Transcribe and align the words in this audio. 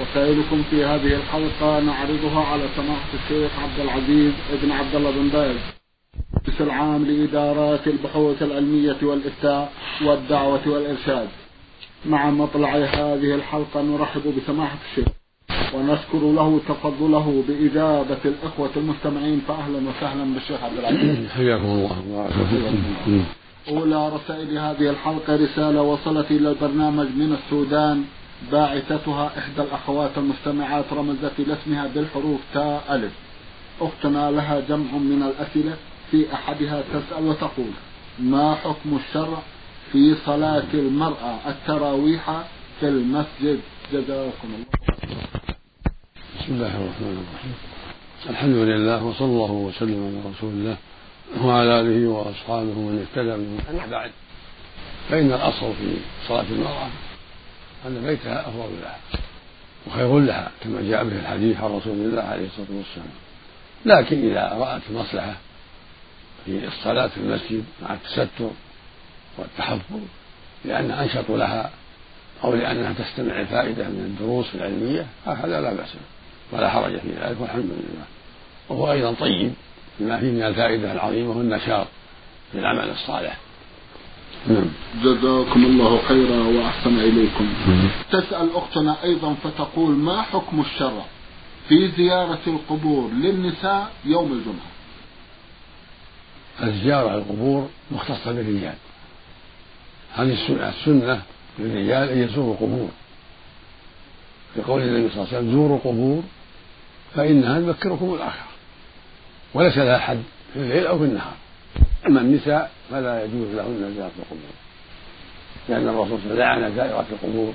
رسائلكم 0.00 0.62
في 0.70 0.84
هذه 0.84 1.14
الحلقة 1.14 1.80
نعرضها 1.80 2.44
على 2.44 2.62
سماحة 2.76 3.08
الشيخ 3.14 3.50
عبد 3.58 3.80
العزيز 3.80 4.32
ابن 4.52 4.72
عبد 4.72 4.94
الله 4.94 5.10
بن 5.10 5.28
باز. 5.28 5.56
رئيس 6.48 6.60
العام 6.60 7.04
لإدارات 7.04 7.86
البحوث 7.86 8.42
العلمية 8.42 8.96
والإفتاء 9.02 9.72
والدعوة 10.04 10.68
والإرشاد. 10.68 11.28
مع 12.06 12.30
مطلع 12.30 12.76
هذه 12.76 13.34
الحلقة 13.34 13.82
نرحب 13.82 14.22
بسماحة 14.36 14.78
الشيخ 14.90 15.08
ونشكر 15.74 16.18
له 16.18 16.60
تفضله 16.68 17.44
بإجابة 17.48 18.18
الإخوة 18.24 18.70
المستمعين. 18.76 19.42
فأهلا 19.48 19.78
وسهلا 19.88 20.34
بالشيخ 20.34 20.64
عبد 20.64 20.78
العزيز. 20.78 21.28
حياكم 21.36 21.64
الله. 21.64 23.24
أولى 23.68 24.08
رسائل 24.08 24.58
هذه 24.58 24.90
الحلقة 24.90 25.36
رسالة 25.36 25.82
وصلت 25.82 26.30
إلى 26.30 26.48
البرنامج 26.50 27.06
من 27.06 27.36
السودان. 27.44 28.04
باعثتها 28.52 29.38
إحدى 29.38 29.62
الأخوات 29.62 30.18
المستمعات 30.18 30.84
رمزت 30.92 31.32
إلى 31.38 31.52
اسمها 31.52 31.86
بالحروف 31.86 32.40
تاء 32.54 32.84
ألف. 32.90 33.12
أختنا 33.80 34.30
لها 34.30 34.60
جمع 34.60 34.92
من 34.92 35.22
الأسئلة 35.22 35.76
في 36.10 36.34
أحدها 36.34 36.82
تسأل 36.92 37.24
وتقول 37.26 37.72
ما 38.18 38.54
حكم 38.54 38.96
الشرع 38.96 39.38
في 39.92 40.14
صلاة 40.26 40.72
المرأة 40.74 41.38
التراويح 41.48 42.42
في 42.80 42.88
المسجد؟ 42.88 43.60
جزاكم 43.92 44.48
الله 44.48 44.66
بسم 46.40 46.54
الله 46.54 46.66
الرحمن 46.66 47.24
الرحيم. 47.24 47.54
الحمد 48.30 48.56
لله 48.56 49.04
وصلى 49.04 49.26
الله 49.26 49.50
وسلم 49.52 50.06
على 50.06 50.34
رسول 50.34 50.50
الله 50.50 50.76
وعلى 51.44 51.80
آله 51.80 52.08
وأصحابه 52.08 52.74
من 52.74 53.06
اهتدى 53.06 53.90
بعد 53.90 54.10
فإن 55.08 55.32
الأصل 55.32 55.72
في 55.72 55.96
صلاة 56.28 56.44
المرأة 56.50 56.88
أن 57.86 58.02
بيتها 58.06 58.40
أفضل 58.40 58.70
لها 58.82 58.98
وخير 59.86 60.18
لها 60.18 60.50
كما 60.64 60.82
جاء 60.82 61.04
به 61.04 61.18
الحديث 61.18 61.60
عن 61.60 61.70
رسول 61.70 61.92
الله 61.92 62.22
عليه 62.22 62.46
الصلاة 62.46 62.66
والسلام. 62.70 63.08
لكن 63.84 64.30
إذا 64.30 64.56
رأت 64.58 64.82
مصلحة 64.90 65.34
في 66.44 66.66
الصلاة 66.66 67.06
في 67.06 67.16
المسجد 67.16 67.64
مع 67.82 67.94
التستر 67.94 68.50
والتحفظ 69.38 70.00
لأنها 70.64 71.02
أنشط 71.04 71.30
لها 71.30 71.70
أو 72.44 72.54
لأنها 72.54 72.92
تستمع 72.92 73.40
الفائدة 73.40 73.84
من 73.84 74.04
الدروس 74.04 74.54
العلمية 74.54 75.06
هذا 75.26 75.60
لا 75.60 75.72
بأس 75.72 75.94
ولا 76.52 76.70
حرج 76.70 76.98
في 76.98 77.08
ذلك 77.08 77.40
والحمد 77.40 77.64
لله. 77.64 78.04
وهو 78.68 78.92
أيضا 78.92 79.12
طيب 79.12 79.52
بما 80.00 80.20
فيه 80.20 80.30
من 80.30 80.42
الفائدة 80.42 80.92
العظيمة 80.92 81.30
والنشاط 81.30 81.86
في 82.52 82.58
العمل 82.58 82.90
الصالح. 82.90 83.36
نعم. 84.46 84.64
جزاكم 85.02 85.64
الله 85.64 86.02
خيرا 86.08 86.44
وأحسن 86.46 86.98
إليكم. 86.98 87.48
تسأل 88.10 88.48
أختنا 88.54 88.96
أيضا 89.04 89.34
فتقول 89.34 89.90
ما 89.94 90.22
حكم 90.22 90.60
الشرع 90.60 91.04
في 91.68 91.88
زيارة 91.88 92.40
القبور 92.46 93.10
للنساء 93.10 93.90
يوم 94.04 94.32
الجمعة؟ 94.32 94.72
الزيارة 96.62 97.14
القبور 97.14 97.68
مختصة 97.90 98.32
بالرجال. 98.32 98.74
هذه 100.14 100.32
السنة 100.32 100.68
السنة 100.68 101.22
للرجال 101.58 102.08
أن 102.08 102.18
يزوروا 102.18 102.52
القبور. 102.52 102.88
لقول 104.56 104.82
النبي 104.82 105.08
صلى 105.08 105.22
الله 105.22 105.28
عليه 105.28 105.38
وسلم 105.38 105.52
زوروا 105.52 105.76
القبور 105.76 106.22
فإنها 107.14 107.60
تذكركم 107.60 108.14
الآخرة. 108.14 108.48
وليس 109.54 109.78
لها 109.78 109.98
حد 109.98 110.22
في 110.54 110.60
الليل 110.60 110.86
أو 110.86 110.98
في 110.98 111.04
النهار. 111.04 111.34
أما 112.06 112.20
النساء 112.20 112.70
فلا 112.90 113.24
يجوز 113.24 113.54
لهن 113.54 113.92
زيارة 113.96 114.10
القبور. 114.18 114.54
لأن 115.68 115.88
الرسول 115.88 116.18
صلى 116.18 116.32
الله 116.32 116.44
عليه 116.44 116.66
وسلم 116.66 116.66
لعن 116.66 116.76
زائرات 116.76 117.04
القبور 117.12 117.52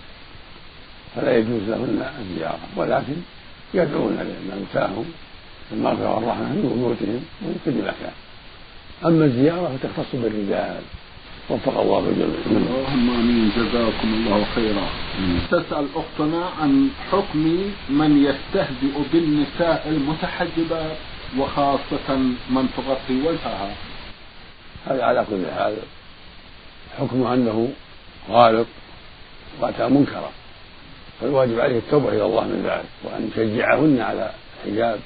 فلا 1.15 1.37
يجوز 1.37 1.61
لهن 1.67 2.11
الزيارة 2.19 2.59
ولكن 2.75 3.15
يدعون 3.73 4.17
لموتاهم 4.49 5.05
بالمغفرة 5.71 6.15
والرحمة 6.15 6.43
من 6.43 6.61
بيوتهم 6.61 7.25
ومن 7.41 7.59
كل 7.65 7.71
مكان. 7.71 8.13
أما 9.05 9.25
الزيارة 9.25 9.77
فتختص 9.77 10.11
بالرجال. 10.13 10.81
وفق 11.49 11.79
الله 11.79 11.99
الجميع 11.99 12.27
اللهم 12.47 13.09
آمين. 13.09 13.51
جزاكم 13.57 14.13
الله 14.13 14.45
خيرا. 14.55 14.87
تسأل 15.51 15.87
أختنا 15.95 16.45
عن 16.61 16.89
حكم 17.11 17.71
من 17.89 18.25
يستهزئ 18.25 18.95
بالنساء 19.13 19.89
المتحجبات 19.89 20.97
وخاصة 21.37 22.17
من 22.49 22.69
تغطي 22.77 23.21
وجهها. 23.27 23.71
هذا 24.89 25.03
على 25.03 25.25
كل 25.29 25.51
حال 25.57 25.75
حكمه 26.99 27.33
أنه 27.33 27.69
غالط 28.29 28.67
وأتى 29.59 29.87
منكرا. 29.87 30.31
فالواجب 31.21 31.59
عليه 31.59 31.77
التوبة 31.77 32.09
إلى 32.09 32.25
الله 32.25 32.43
من 32.43 32.63
ذلك 32.65 32.89
وأن 33.03 33.29
يشجعهن 33.31 34.01
على 34.01 34.31
الحجاب. 34.65 34.99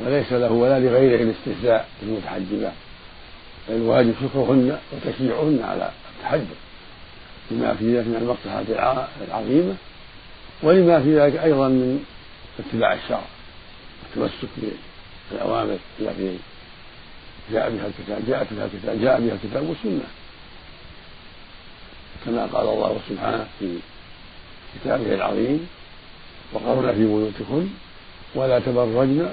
وليس 0.00 0.32
له 0.32 0.52
ولا 0.52 0.78
لغيره 0.78 1.22
الاستهزاء 1.22 1.88
بالمتحجبات 2.02 2.72
الواجب 3.68 4.14
شكرهن 4.22 4.78
وتشجيعهن 4.92 5.60
على 5.64 5.90
التحجب. 6.16 6.56
لما 7.50 7.74
في 7.74 7.96
ذلك 7.96 8.06
من 8.06 8.16
المصلحة 8.16 8.64
العظيمة 9.28 9.74
ولما 10.62 11.00
في 11.00 11.20
ذلك 11.20 11.36
أيضا 11.36 11.68
من 11.68 12.04
اتباع 12.58 12.92
الشرع. 12.92 13.22
التمسك 14.06 14.48
بالأوامر 15.30 15.78
التي 16.00 16.38
جاء 17.52 17.70
بها 17.70 17.86
الكتاب 17.86 18.26
جاءت 18.28 18.46
بها 18.52 18.64
الكتاب 18.64 19.00
جاء 19.00 19.20
بها 19.20 19.34
الكتاب 19.34 19.68
والسنة. 19.68 20.04
كما 22.24 22.46
قال 22.46 22.68
الله 22.68 22.96
سبحانه 23.08 23.46
في 23.58 23.78
كتابه 24.74 25.14
العظيم 25.14 25.68
وقرن 26.52 26.92
في 26.92 26.98
بيوتكن 26.98 27.66
ولا 28.34 28.58
تبرجن 28.58 29.28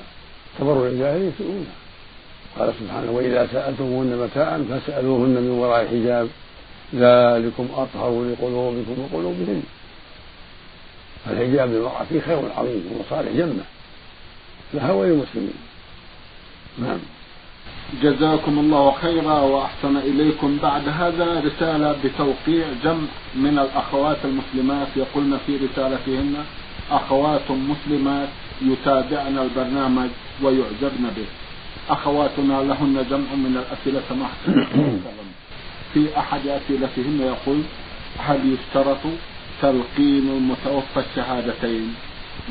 تبرج 0.60 0.92
الجاهلية 0.92 1.32
الأولى. 1.40 1.76
قال 2.60 2.74
سبحانه 2.80 3.12
وإذا 3.12 3.48
سألتموهن 3.52 4.18
متاعا 4.18 4.66
فاسألوهن 4.70 5.30
من 5.30 5.50
وراء 5.50 5.88
حجاب 5.88 6.30
ذلكم 6.96 7.68
أطهر 7.76 8.24
لقلوبكم 8.24 8.96
وقلوبهن. 9.00 9.64
فالحجاب 11.26 11.70
للمرأة 11.70 12.04
فيه 12.10 12.22
خير 12.22 12.52
عظيم 12.58 12.92
ومصالح 12.92 13.32
جمة 13.32 13.64
لها 14.74 14.92
وللمسلمين. 14.92 15.58
نعم. 16.78 17.00
جزاكم 18.02 18.60
الله 18.60 18.92
خيرا 19.02 19.40
وأحسن 19.40 19.98
إليكم. 19.98 20.58
بعد 20.64 20.90
هذا 20.90 21.44
رسالة 21.46 21.96
بتوقيع 22.04 22.66
جمع 22.84 23.08
من 23.36 23.60
الأخوات 23.60 24.18
المسلمات. 24.26 24.88
يقولن 24.96 25.38
في 25.46 25.58
رسالتهن 25.58 26.36
أخوات 26.92 27.52
مسلمات 27.52 28.30
يتابعن 28.62 29.38
البرنامج 29.38 30.10
ويعجبن 30.44 31.06
به. 31.16 31.26
أخواتنا 31.90 32.54
لهن 32.64 33.06
جمع 33.10 33.30
من 33.36 33.64
الأسئلة 33.64 34.02
سماحه 34.10 34.36
في 35.94 36.18
أحد 36.18 36.48
أسئلتهن 36.48 37.20
يقول 37.22 37.62
هل 38.18 38.40
يشترط 38.54 39.04
تلقين 39.62 40.28
المتوفى 40.38 41.00
الشهادتين؟ 41.10 41.96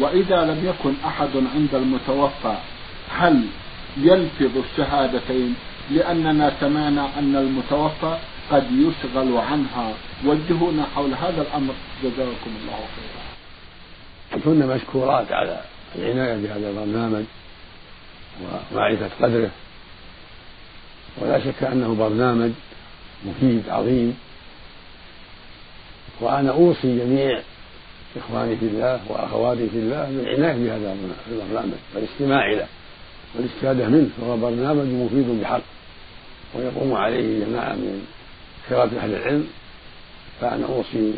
وإذا 0.00 0.44
لم 0.44 0.66
يكن 0.68 0.94
أحد 1.06 1.30
عند 1.54 1.74
المتوفى 1.74 2.56
هل 3.18 3.40
يلفظ 3.96 4.58
الشهادتين 4.58 5.54
لأننا 5.90 6.52
سمعنا 6.60 7.18
أن 7.18 7.36
المتوفى 7.36 8.18
قد 8.50 8.64
يشغل 8.72 9.36
عنها 9.36 9.92
وجهونا 10.26 10.86
حول 10.94 11.14
هذا 11.14 11.42
الأمر. 11.42 11.74
جزاكم 12.02 12.50
الله 12.62 12.78
خيرا. 12.96 14.42
كنا 14.44 14.74
مشكورات 14.74 15.32
على 15.32 15.60
العناية 15.96 16.36
بهذا 16.36 16.70
البرنامج 16.70 17.24
ومعرفة 18.72 19.10
قدره. 19.20 19.50
ولا 21.18 21.44
شك 21.44 21.62
أنه 21.62 21.94
برنامج 21.94 22.50
مفيد 23.26 23.68
عظيم. 23.68 24.18
وأنا 26.20 26.50
أوصي 26.50 26.98
جميع 26.98 27.40
إخواني 28.16 28.56
في 28.56 28.66
الله 28.66 29.00
وأخواتي 29.08 29.68
في 29.68 29.76
الله 29.76 30.04
بالعناية 30.04 30.52
بهذا 30.52 30.96
البرنامج 31.30 31.72
والاستماع 31.94 32.50
له 32.50 32.66
والاستفادة 33.36 33.88
منه 33.88 34.08
فهو 34.20 34.36
برنامج 34.36 34.86
مفيد 34.86 35.40
بحق. 35.40 35.62
ويقوم 36.54 36.94
عليه 36.94 37.44
جماعة 37.44 37.72
من 37.72 38.06
خيرات 38.68 38.92
أهل 38.92 39.14
العلم 39.14 39.48
فأنا 40.40 40.66
أوصي 40.66 41.12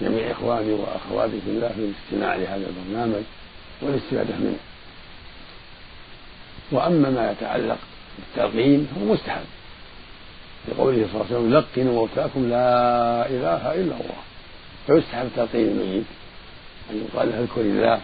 جميع 0.00 0.30
إخواني 0.30 0.72
وأخواتي 0.72 1.40
في 1.44 1.50
الله 1.50 1.72
بالاستماع 1.76 2.34
لهذا 2.36 2.66
البرنامج 2.66 3.22
والاستفادة 3.82 4.36
منه. 4.36 4.58
وأما 6.72 7.10
ما 7.10 7.30
يتعلق 7.30 7.78
بالتلقين 8.18 8.88
فهو 8.94 9.12
مستحب. 9.12 9.44
لقوله 10.68 11.06
صلى 11.12 11.20
الله 11.20 11.26
عليه 11.26 11.36
وسلم 11.36 11.54
لقنوا 11.54 11.94
موتاكم 11.94 12.50
لا 12.50 13.26
إله 13.26 13.74
إلا 13.74 13.94
الله. 13.94 14.22
فيستحب 14.86 15.28
تلقين 15.36 15.68
الميت 15.68 16.04
أن 16.90 17.06
يقال 17.06 17.28
له 17.28 17.40
اذكر 17.40 17.60
الله. 17.60 18.00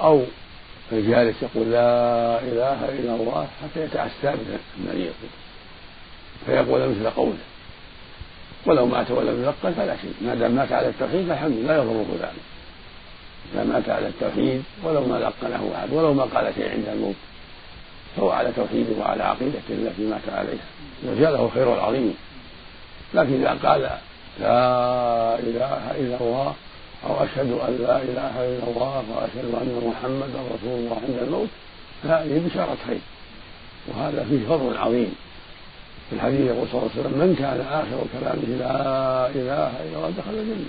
أو 0.00 0.24
الجالس 0.92 1.42
يقول 1.42 1.72
لا 1.72 2.40
إله 2.40 2.88
إلا 2.88 3.14
الله 3.14 3.48
حتى 3.62 3.84
يتأسى 3.84 4.38
بالمريض 4.76 5.12
فيقول 6.46 6.88
مثل 6.88 7.10
قوله 7.10 7.38
ولو 8.66 8.86
مات 8.86 9.10
ولم 9.10 9.42
يلقن 9.42 9.72
فلا 9.72 9.96
شيء 9.96 10.14
ما 10.20 10.34
دام 10.34 10.50
مات 10.50 10.72
على 10.72 10.88
التوحيد 10.88 11.26
فالحمد 11.28 11.52
لا 11.52 11.76
يضره 11.76 12.06
ذلك. 12.20 12.46
إذا 13.54 13.64
مات 13.64 13.88
على 13.88 14.08
التوحيد 14.08 14.62
ولو 14.84 15.06
ما 15.06 15.14
لقنه 15.14 15.70
أحد 15.76 15.92
ولو 15.92 16.14
ما 16.14 16.24
قال 16.24 16.54
شيء 16.54 16.70
عند 16.70 16.88
الموت 16.88 17.14
فهو 18.16 18.30
على 18.30 18.52
توحيده 18.56 19.00
وعلى 19.00 19.22
عقيدته 19.22 19.70
التي 19.70 20.02
مات 20.02 20.28
عليها. 20.28 20.66
وجاء 21.04 21.30
له 21.30 21.44
الخير 21.44 21.74
العظيم. 21.74 22.14
لكن 23.14 23.34
إذا 23.34 23.68
قال 23.68 23.80
لا 24.40 25.38
إله 25.38 25.90
إلا 25.90 26.16
الله 26.20 26.54
أو 27.04 27.24
أشهد 27.24 27.52
أن 27.52 27.78
لا 27.80 27.96
إله 28.02 28.34
إلا 28.48 28.70
الله 28.70 29.04
وأشهد 29.14 29.54
أن 29.54 29.82
محمدا 29.88 30.40
رسول 30.54 30.78
الله 30.78 30.96
عند 31.08 31.18
الموت 31.22 31.48
فهذه 32.02 32.42
بشارة 32.46 32.76
خير. 32.86 33.00
وهذا 33.88 34.26
فيه 34.30 34.46
فضل 34.48 34.76
عظيم. 34.76 35.14
في 36.10 36.16
الحديث 36.16 36.40
يقول 36.40 36.68
صلى 36.68 36.80
الله 36.80 36.90
عليه 36.94 37.00
وسلم 37.00 37.18
من 37.18 37.36
كان 37.38 37.60
آخر 37.60 37.98
كلامه 38.12 38.58
لا 38.58 39.26
إله 39.28 39.70
إلا 39.84 39.96
الله 39.96 40.12
دخل 40.18 40.30
الجنة. 40.30 40.66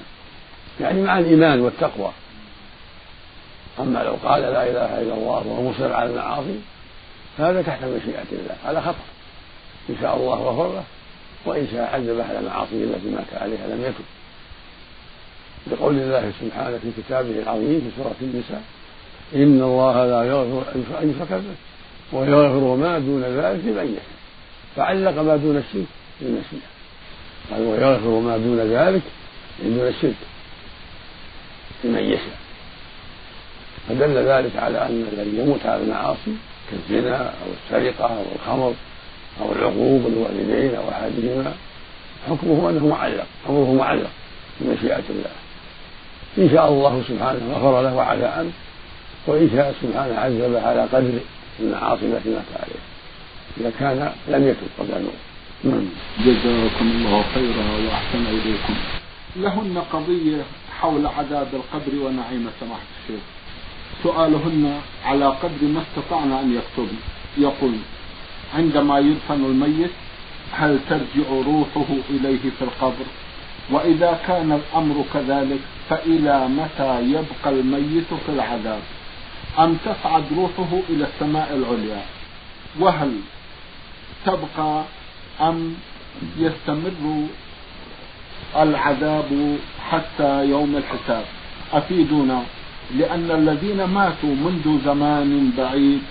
يعني 0.79 1.01
مع 1.01 1.19
الإيمان 1.19 1.61
والتقوى. 1.61 2.11
أما 3.79 3.99
لو 3.99 4.15
قال 4.23 4.41
لا 4.41 4.63
إله 4.69 5.01
إلا 5.01 5.13
الله 5.13 5.47
وهو 5.47 5.69
مصر 5.69 5.93
على 5.93 6.09
المعاصي 6.09 6.59
فهذا 7.37 7.61
تحت 7.61 7.83
مشيئة 7.83 8.25
الله 8.31 8.55
هذا 8.65 8.81
خطأ. 8.81 9.05
إن 9.89 9.95
شاء 10.01 10.17
الله 10.17 10.35
غفر 10.35 10.73
له 10.73 10.83
وإن 11.45 11.67
شاء 11.71 11.93
عذبه 11.93 12.23
على 12.23 12.41
معاصيه 12.47 12.83
التي 12.83 13.09
مات 13.09 13.41
عليها 13.41 13.67
لم 13.67 13.81
يتب 13.83 14.16
لقول 15.71 15.95
الله 15.95 16.31
سبحانه 16.41 16.77
في 16.77 17.01
كتابه 17.01 17.39
العظيم 17.43 17.79
في 17.79 18.03
سورة 18.03 18.15
النساء 18.21 18.63
إن 19.35 19.61
الله 19.61 20.05
لا 20.05 20.23
يغفر 20.23 20.63
أن 21.01 21.13
يشرك 21.15 21.31
به 21.31 21.55
ويغفر 22.19 22.75
ما 22.75 22.99
دون 22.99 23.23
ذلك 23.23 23.59
لمن 23.65 23.83
يشاء. 23.83 24.17
فعلق 24.75 25.21
ما 25.21 25.35
دون 25.35 25.57
الشرك 25.57 25.85
بالمشيئة. 26.21 26.69
قال 27.51 27.61
ويغفر 27.61 28.19
ما 28.19 28.37
دون 28.37 28.59
ذلك 28.59 29.01
دون 29.63 29.87
الشرك 29.87 30.15
لمن 31.83 32.03
يشاء. 32.03 32.37
فدل 33.89 34.17
ذلك 34.17 34.55
على 34.55 34.77
أن 34.77 35.07
الذي 35.13 35.37
يموت 35.37 35.65
على 35.65 35.83
المعاصي 35.83 36.35
كالزنا 36.71 37.25
أو 37.29 37.47
السرقة 37.57 38.05
أو 38.05 38.23
الخمر 38.35 38.73
أو 39.41 39.51
العقوق 39.51 40.01
للوالدين 40.07 40.75
أو 40.75 40.89
أحدهما 40.89 41.53
حكمه 42.29 42.69
أنه 42.69 42.87
معلق 42.87 43.25
أمره 43.49 43.73
معلق 43.73 44.09
بمشيئة 44.61 45.03
الله. 45.09 45.31
إن 46.37 46.49
شاء 46.49 46.69
الله 46.69 47.03
سبحانه 47.07 47.53
غفر 47.53 47.81
له 47.81 47.95
وعفى 47.95 48.25
عنه 48.25 48.51
وإن 49.27 49.49
شاء 49.53 49.75
سبحانه 49.81 50.19
عذب 50.19 50.55
على 50.55 50.81
قدر 50.81 51.19
المعاصي 51.59 52.05
التي 52.05 52.29
مات 52.29 52.51
عليها 52.53 52.87
إذا 53.57 53.71
كان 53.79 54.11
لم 54.27 54.47
يتب 54.47 54.67
قبل 54.79 54.93
الموت 54.97 55.13
نعم. 55.63 55.85
جزاكم 56.19 56.87
الله 56.95 57.23
خيرا 57.33 57.65
وأحسن 57.87 58.25
إليكم. 58.27 58.73
لهن 59.35 59.83
قضية 59.93 60.41
حول 60.79 61.07
عذاب 61.07 61.47
القبر 61.53 62.05
ونعيم 62.05 62.49
سماحة 62.59 62.81
الشيخ. 63.01 63.21
سؤالهن 64.03 64.81
على 65.05 65.25
قدر 65.25 65.67
ما 65.73 65.81
استطعنا 65.81 66.41
أن 66.41 66.55
يكتبن 66.55 66.97
يقول 67.37 67.73
عندما 68.55 68.99
يدفن 68.99 69.45
الميت 69.45 69.91
هل 70.51 70.79
ترجع 70.89 71.29
روحه 71.29 71.85
إليه 72.09 72.49
في 72.59 72.61
القبر؟ 72.61 73.05
وإذا 73.71 74.19
كان 74.27 74.51
الأمر 74.51 75.05
كذلك 75.13 75.59
فإلى 75.89 76.47
متى 76.47 77.01
يبقى 77.01 77.59
الميت 77.59 78.13
في 78.25 78.29
العذاب؟ 78.29 78.81
أم 79.59 79.77
تصعد 79.85 80.23
روحه 80.37 80.79
إلى 80.89 81.05
السماء 81.05 81.55
العليا. 81.55 82.01
وهل 82.79 83.19
تبقى 84.25 84.83
أم 85.41 85.75
يستمر 86.37 87.27
العذاب 88.55 89.57
حتى 89.89 90.45
يوم 90.45 90.75
الحساب؟ 90.77 91.25
أفيدونا 91.73 92.43
لأن 92.95 93.31
الذين 93.31 93.83
ماتوا 93.83 94.29
منذ 94.29 94.79
زمان 94.85 95.51
بعيد 95.57 96.01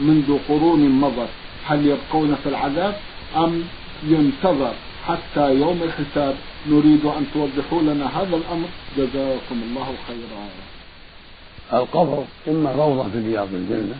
منذ 0.00 0.38
قرون 0.48 0.88
مضت 0.88 1.28
هل 1.66 1.86
يبقون 1.86 2.36
في 2.42 2.48
العذاب 2.48 2.96
أم 3.36 3.64
ينتظر؟ 4.04 4.74
حتى 5.06 5.54
يوم 5.54 5.82
الحساب 5.82 6.34
نريد 6.66 7.04
أن 7.04 7.26
توضحوا 7.34 7.82
لنا 7.82 8.20
هذا 8.20 8.36
الأمر. 8.36 8.68
جزاكم 8.96 9.62
الله 9.62 9.94
خيرا. 10.06 10.48
القبر 11.82 12.24
إما 12.48 12.72
روضة 12.72 13.08
في 13.10 13.18
رياض 13.18 13.54
الجنة 13.54 13.96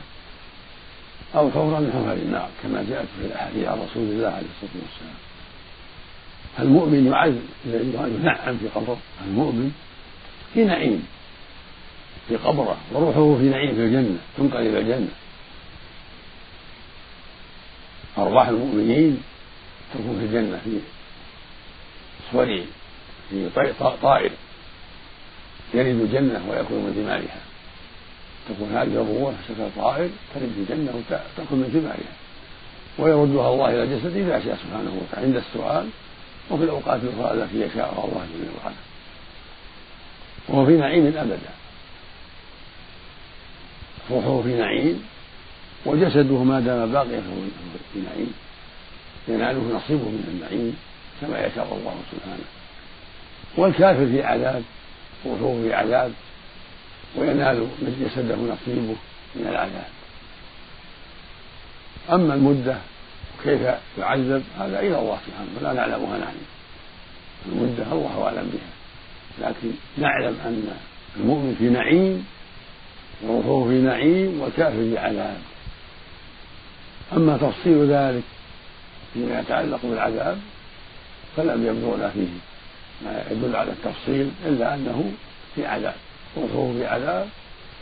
أو 1.34 1.50
ثورة 1.50 1.78
من 1.80 1.90
حفر 1.92 2.12
النار 2.12 2.48
كما 2.62 2.84
جاءت 2.90 3.06
في 3.20 3.26
الأحاديث 3.26 3.68
عن 3.68 3.78
رسول 3.78 4.02
الله 4.02 4.28
عليه 4.28 4.46
الصلاة 4.54 4.82
والسلام. 4.82 5.18
المؤمن 6.58 7.06
يعذب 7.06 7.42
ينعم 7.66 8.56
في 8.58 8.68
قبره. 8.74 8.98
المؤمن 9.24 9.72
في 10.54 10.64
نعيم 10.64 11.06
في 12.28 12.36
قبره 12.36 12.76
وروحه 12.92 13.38
في 13.38 13.48
نعيم 13.48 13.74
في 13.74 13.80
الجنة 13.84 14.18
تنقل 14.38 14.60
إلى 14.60 14.78
الجنة. 14.78 15.08
أرواح 18.18 18.48
المؤمنين 18.48 19.22
تكون 19.94 20.18
في 20.18 20.24
الجنة 20.24 20.60
في 20.64 20.78
صور 22.32 22.64
في 23.30 23.72
طائر. 24.02 24.30
يلد 25.74 26.00
الجنة 26.00 26.50
ويكون 26.50 26.78
من 26.78 26.92
ثمارها. 26.92 27.40
تكون 28.48 28.68
هذه 28.72 29.02
الروح 29.02 29.34
شكل 29.48 29.82
طائر 29.82 30.10
تلد 30.34 30.52
الجنة 30.58 30.96
وتأكل 30.96 31.56
من 31.56 31.70
ثمارها. 31.72 32.14
ويردها 32.98 33.48
الله 33.48 33.68
إلى 33.68 33.82
الجسد 33.82 34.16
إذا 34.16 34.44
شاء 34.44 34.58
سبحانه 34.64 35.00
وتعالى. 35.02 35.26
عند 35.26 35.36
السؤال 35.36 35.88
وفي 36.50 36.64
الأوقات 36.64 37.00
الأخرى 37.02 37.34
التي 37.34 37.60
يشاءها 37.60 38.04
الله 38.04 38.26
جل 38.34 38.48
وعلا 38.62 38.76
وهو 40.48 40.66
في 40.66 40.76
نعيم 40.76 41.06
أبدا. 41.06 41.38
روحه 44.10 44.42
في 44.42 44.54
نعيم 44.54 45.04
وجسده 45.86 46.42
ما 46.44 46.60
دام 46.60 46.92
باقيا 46.92 47.20
فهو 47.20 47.42
في 47.92 48.00
نعيم. 48.00 48.32
يناله 49.28 49.76
نصيبه 49.76 50.08
من 50.08 50.24
النعيم 50.28 50.76
كما 51.20 51.46
يشاء 51.46 51.64
الله 51.64 51.94
سبحانه. 52.12 52.44
والكافر 53.56 54.06
في 54.06 54.22
عذاب 54.22 54.62
روحه 55.26 55.62
في 55.62 55.74
عذاب 55.74 56.12
وينال 57.16 57.58
من 57.60 57.96
جسده 58.00 58.36
نصيبه 58.36 58.96
من 59.34 59.46
العذاب. 59.48 59.88
أما 62.10 62.34
المدة 62.34 62.76
وكيف 63.40 63.60
يعذب؟ 63.98 64.42
هذا 64.58 64.80
إلى 64.80 64.98
الله 64.98 65.18
سبحانه 65.26 65.48
ولا 65.60 65.72
نعلمها 65.72 66.18
نحن. 66.18 66.36
المدة 67.46 67.92
الله 67.92 68.24
أعلم 68.24 68.50
بها. 68.52 68.72
لكن 69.48 69.70
نعلم 69.98 70.36
أن 70.44 70.68
المؤمن 71.16 71.56
في 71.58 71.68
نعيم 71.68 72.26
وروحه 73.22 73.68
في 73.68 73.74
نعيم 73.74 74.40
والكافر 74.40 74.76
في 74.76 74.98
عذاب. 74.98 75.38
أما 77.12 77.36
تفصيل 77.36 77.86
ذلك 77.90 78.22
فيما 79.14 79.40
يتعلق 79.40 79.80
بالعذاب 79.82 80.38
فلم 81.36 81.66
يبلغنا 81.66 82.08
فيه 82.08 82.28
ما 83.04 83.24
يدل 83.30 83.56
على 83.56 83.70
التفصيل 83.70 84.30
إلا 84.46 84.74
أنه 84.74 85.12
في 85.54 85.66
عذاب 85.66 85.94
روحه 86.36 86.72
في 86.72 86.86
عذاب 86.86 87.28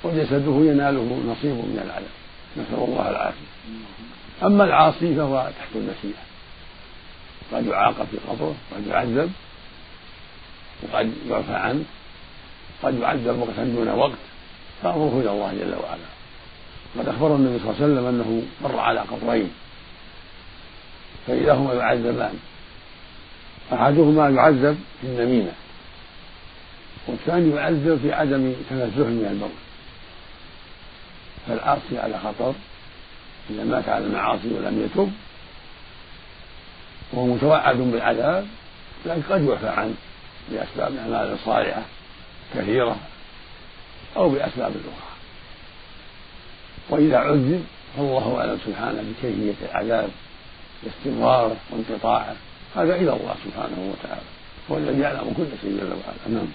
وجسده 0.05 0.73
يناله 0.73 1.21
نصيب 1.27 1.55
من 1.55 1.81
العذاب. 1.85 2.11
نسأل 2.57 2.85
الله 2.85 3.11
العافية. 3.11 3.51
أما 4.43 4.65
العاصي 4.65 5.15
فهو 5.15 5.51
تحت 5.59 5.69
المشيئة. 5.75 6.23
قد 7.53 7.67
يعاقب 7.67 8.07
في 8.11 8.17
قبره 8.29 8.55
قد 8.77 8.87
يعذب 8.87 9.33
وقد 10.83 11.13
يعفى 11.31 11.55
عنه 11.55 11.85
قد 12.83 12.99
يعذب 12.99 13.39
وقتا 13.39 13.65
دون 13.65 13.89
وقت 13.89 14.19
فأمره 14.83 15.21
إلى 15.21 15.31
الله 15.31 15.53
جل 15.53 15.75
وعلا. 15.85 16.11
قد 16.99 17.09
أخبر 17.09 17.37
النبي 17.37 17.59
صلى 17.59 17.71
الله 17.71 17.83
عليه 17.83 17.93
وسلم 17.93 18.07
أنه 18.07 18.43
مر 18.63 18.79
على 18.79 19.01
قبرين. 19.01 19.51
فإذا 21.27 21.53
هما 21.53 21.75
يعذبان. 21.75 22.35
أحدهما 23.73 24.29
يعذب 24.29 24.79
في 25.01 25.07
النميمة 25.07 25.53
والثاني 27.07 27.57
يعذب 27.57 27.99
في 28.03 28.13
عدم 28.13 28.53
تنزه 28.71 29.07
من 29.07 29.29
الموت. 29.31 29.51
فالعاصي 31.49 31.99
على 31.99 32.19
خطر 32.19 32.55
إذا 33.51 33.65
مات 33.65 33.89
على 33.89 34.05
المعاصي 34.05 34.49
ولم 34.49 34.83
يتب 34.85 35.13
وهو 37.13 37.27
متوعد 37.27 37.77
بالعذاب 37.77 38.47
لكن 39.07 39.23
قد 39.31 39.45
يعفى 39.45 39.69
عنه 39.69 39.95
بأسباب 40.51 40.97
أعمال 40.97 41.37
صالحة 41.45 41.83
كثيرة 42.55 42.97
أو 44.17 44.29
بأسباب 44.29 44.71
أخرى. 44.71 45.11
وإذا 46.91 47.19
عذب 47.19 47.65
فالله 47.97 48.37
أعلم 48.39 48.59
سبحانه 48.67 49.03
بكيفية 49.03 49.67
العذاب. 49.67 50.09
باستمراره 50.83 51.57
وانقطاعه 51.71 52.37
هذا 52.77 52.95
إلى 52.95 53.13
الله 53.13 53.35
سبحانه 53.45 53.93
وتعالى 53.93 54.23
هو 54.71 54.77
الذي 54.77 55.01
يعلم 55.01 55.35
كل 55.37 55.45
شيء 55.63 55.71
جل 55.71 55.87
وعلا. 55.87 56.39
نعم. 56.39 56.47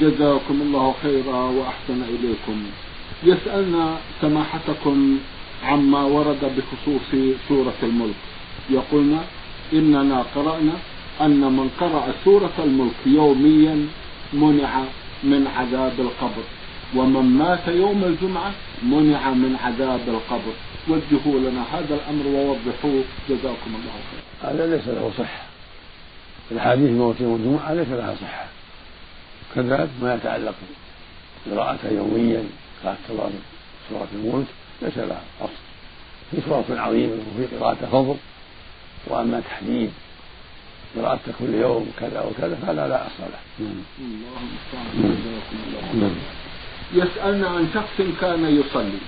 جزاكم 0.00 0.62
الله 0.62 0.94
خيرا 1.02 1.42
وأحسن 1.56 2.02
إليكم. 2.02 2.64
يسألنا 3.24 3.96
سماحتكم 4.20 5.18
عما 5.64 6.02
ورد 6.04 6.40
بخصوص 6.56 7.36
سورة 7.48 7.80
الملك. 7.82 8.20
يقولنا 8.70 9.20
إننا 9.72 10.24
قرأنا 10.34 10.72
أن 11.20 11.40
من 11.40 11.70
قرأ 11.80 12.14
سورة 12.24 12.52
الملك 12.58 13.00
يوميا 13.06 13.86
منع 14.32 14.84
من 15.24 15.46
عذاب 15.56 16.00
القبر 16.00 16.44
ومن 16.96 17.38
مات 17.38 17.68
يوم 17.68 18.04
الجمعة 18.04 18.52
منع 18.82 19.30
من 19.30 19.56
عذاب 19.64 20.08
القبر. 20.08 20.54
وجهوا 20.88 21.40
لنا 21.40 21.62
هذا 21.72 21.94
الأمر 21.94 22.26
ووضحوه. 22.26 23.04
جزاكم 23.28 23.74
الله 23.74 23.94
خير 24.10 24.50
هذا 24.50 24.76
ليس 24.76 24.88
له 24.88 25.12
صحة. 25.18 25.42
الحديث 26.52 26.90
موت 26.90 27.20
يوم 27.20 27.34
الجمعة 27.34 27.74
ليس 27.74 27.88
لها 27.88 28.14
صحة. 28.20 28.46
كذلك 29.54 29.90
ما 30.02 30.14
يتعلق 30.14 30.54
قراءتها 31.50 31.90
يوميا 31.90 32.44
كاعتبار 32.82 33.30
سورة 33.90 34.08
الملك 34.14 34.46
ليس 34.82 34.98
لها 34.98 35.22
أصل. 35.40 35.52
في 36.30 36.36
سورة 36.48 36.80
عظيمة 36.80 37.12
وفي 37.12 37.56
قراءة 37.56 37.88
فضل. 37.92 38.16
وأما 39.06 39.40
تحديد 39.40 39.90
قراءة 40.96 41.20
كل 41.38 41.54
يوم 41.54 41.92
كذا 42.00 42.20
وكذا 42.20 42.58
فلا 42.66 42.88
لا 42.88 43.06
أصل 43.06 43.22
له. 43.32 43.40
الله 43.58 44.34
المستعان. 44.42 46.16
يسألنا 46.94 47.48
عن 47.48 47.68
شخص 47.74 48.20
كان 48.20 48.60
يصلي. 48.60 48.98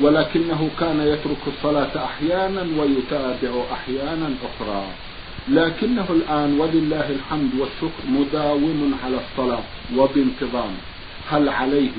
ولكنه 0.00 0.70
كان 0.80 1.00
يترك 1.00 1.42
الصلاة 1.46 2.04
أحيانا 2.04 2.62
ويتابع 2.80 3.64
أحيانا 3.72 4.30
أخرى. 4.48 4.84
لكنه 5.48 6.06
الآن 6.10 6.60
ولله 6.60 7.10
الحمد 7.10 7.50
والشكر 7.54 8.02
مداوم 8.08 8.94
على 9.04 9.16
الصلاة 9.16 9.62
وبانتظام. 9.96 10.74
هل 11.30 11.48
عليه 11.48 11.90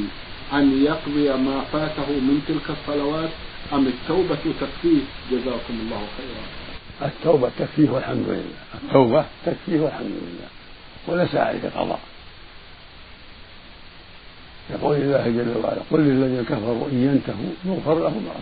أن 0.53 0.83
يقضي 0.83 1.29
ما 1.29 1.61
فاته 1.73 2.09
من 2.09 2.41
تلك 2.47 2.77
الصلوات 2.77 3.29
أم 3.73 3.87
التوبة 3.87 4.37
تكفيه؟ 4.61 5.01
جزاكم 5.31 5.73
الله 5.83 6.01
خيرا. 6.17 6.45
التوبة 7.09 7.49
تكفيه 7.59 7.89
والحمد 7.89 8.25
لله. 8.27 8.83
التوبة 8.83 9.25
تكفيه 9.45 9.79
والحمد 9.79 10.11
لله. 10.21 10.49
وليس 11.07 11.35
عليه 11.35 11.69
قضاء 11.75 11.99
يقول 14.71 14.95
الله. 14.95 15.23
جل 15.23 15.57
وعلا 15.63 15.81
قل 15.91 15.99
للذين 15.99 16.43
كفروا 16.43 16.87
إن 16.91 17.03
ينتهوا 17.03 17.75
يغفر 17.75 17.99
لهم 17.99 18.23
ما 18.23 18.31
قد 18.31 18.41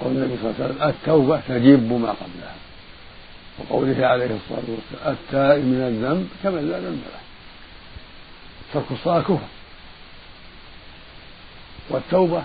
قول 0.00 0.16
النبي 0.16 0.36
صلى 0.36 0.50
الله 0.50 0.64
عليه 0.64 0.74
وسلم 0.74 0.88
التوبة 0.88 1.40
تجب 1.48 1.92
ما 1.92 2.10
قبلها. 2.10 2.54
وقوله 3.58 4.06
عليه 4.06 4.24
الصلاة 4.24 4.68
والسلام 4.68 5.16
التائب 5.16 5.64
من 5.64 5.80
الذنب 5.80 6.28
كمن 6.42 6.70
لا 6.70 6.78
ذنب 6.78 7.02
له. 7.12 7.20
ترك 8.74 8.84
الصلاة 8.90 9.20
كفر. 9.20 9.48
والتوبة 11.90 12.42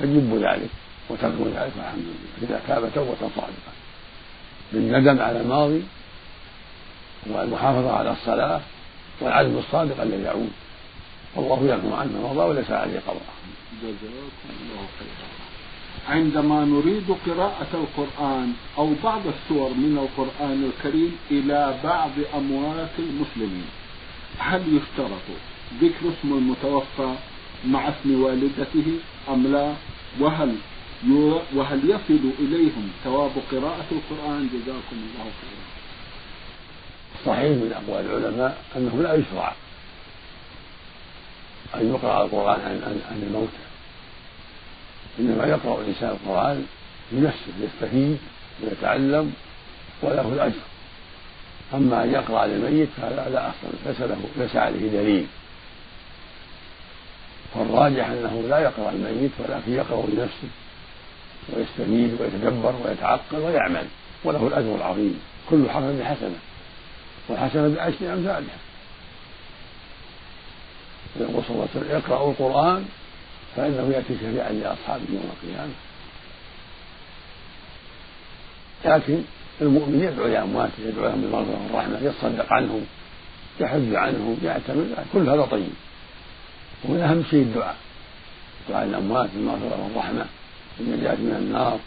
تجب 0.00 0.34
ذلك 0.34 0.70
وترك 1.08 1.34
ذلك 1.40 1.72
الحمد 1.78 2.04
لله. 2.06 2.42
إذا 2.42 2.60
تاب 2.68 2.90
توبة 2.94 3.30
صادقة. 3.36 3.72
بالندم 4.72 5.22
على 5.22 5.40
الماضي 5.40 5.82
والمحافظة 7.26 7.92
على 7.92 8.10
الصلاة 8.10 8.60
والعزم 9.20 9.58
الصادق 9.58 10.02
الذي 10.02 10.22
يعود. 10.22 10.50
والله 11.36 11.66
يعفو 11.66 11.94
عنه 11.94 12.32
مضى 12.32 12.40
وليس 12.48 12.70
عليه 12.70 13.00
قضاء. 13.00 13.32
جزاكم 13.82 14.48
الله 14.60 14.86
خيرا 14.98 15.28
عندما 16.08 16.64
نريد 16.64 17.16
قراءة 17.26 17.72
القرآن 17.74 18.52
أو 18.78 18.90
بعض 19.04 19.20
السور 19.26 19.70
من 19.70 19.98
القرآن 19.98 20.70
الكريم 20.70 21.16
إلى 21.30 21.74
بعض 21.84 22.10
أموات 22.34 22.90
المسلمين 22.98 23.64
هل 24.38 24.60
يشترط 24.60 25.26
ذكر 25.82 26.08
اسم 26.08 26.32
المتوفى 26.32 27.14
مع 27.66 27.88
اسم 27.88 28.22
والدته 28.22 28.98
أم 29.28 29.46
لا؟ 29.46 29.74
وهل 30.20 30.54
وهل 31.54 31.90
يصل 31.90 32.24
إليهم 32.38 32.90
ثواب 33.04 33.30
قراءة 33.52 33.86
القرآن؟ 33.92 34.48
جزاكم 34.54 34.96
الله 34.96 35.24
خيرا. 35.40 35.66
صحيح 37.26 37.48
من 37.48 37.72
أقوال 37.72 38.06
العلماء 38.06 38.64
أنه 38.76 39.02
لا 39.02 39.14
يشرع 39.14 39.54
أن 41.74 41.88
يقرأ 41.88 42.24
القرآن 42.24 42.60
عن, 42.60 43.00
عن 43.10 43.22
الموتى 43.22 43.62
إنما 45.20 45.46
يقرأ 45.46 45.80
الإنسان 45.80 46.10
القرآن 46.10 46.66
بنفسه 47.12 47.52
يستفيد 47.60 48.18
ويتعلم 48.62 49.32
وله 50.02 50.28
الأجر. 50.28 50.62
أما 51.74 52.04
أن 52.04 52.12
يقرأ 52.12 52.46
للميت 52.46 52.88
فهذا 52.96 53.30
لا 53.32 53.48
أصل 53.48 53.68
ليس 53.86 54.00
له 54.00 54.18
ليس 54.36 54.56
عليه 54.56 54.88
دليل. 54.88 55.26
فالراجح 57.54 58.08
أنه 58.08 58.44
لا 58.48 58.58
يقرأ 58.58 58.90
الميت 58.90 59.30
ولكن 59.38 59.72
يقرأ 59.72 60.06
لنفسه 60.06 60.48
ويستفيد 61.52 62.20
ويتدبر 62.20 62.74
ويتعقل 62.84 63.38
ويعمل. 63.38 63.86
وله 64.24 64.46
الأجر 64.46 64.74
العظيم. 64.76 65.20
كل 65.50 65.70
حرف 65.70 65.84
بحسنة 65.84 66.38
والحسنة 67.28 67.74
بعشر 67.76 68.12
أمثالها. 68.12 68.58
يقول 71.20 71.44
صلى 71.44 71.54
الله 71.54 71.68
عليه 71.74 71.86
وسلم 71.86 71.96
اقرأوا 71.96 72.30
القرآن 72.30 72.84
فإنه 73.56 73.90
يأتي 73.94 74.14
شفيعا 74.14 74.52
لأصحابه 74.52 75.04
يوم 75.10 75.30
القيامة. 75.36 75.72
لكن 78.84 79.22
المؤمن 79.60 80.00
يدعو 80.00 80.26
لأمواته 80.26 80.72
يدعو 80.86 81.04
لهم 81.04 81.20
بالمغفرة 81.20 81.60
والرحمة 81.64 81.98
يتصدق 82.02 82.52
عنهم 82.52 82.86
يحج 83.60 83.94
عنهم 83.94 84.38
يعتمر 84.44 84.84
كل 85.12 85.28
هذا 85.28 85.42
طيب. 85.42 85.72
ومن 86.84 87.00
أهم 87.00 87.24
شيء 87.30 87.42
الدعاء 87.42 87.76
دعاء 88.68 88.84
الأموات 88.84 89.30
بالمغفرة 89.34 89.84
والرحمة 89.84 90.26
بالنجاة 90.78 91.14
من 91.14 91.34
النار 91.38 91.78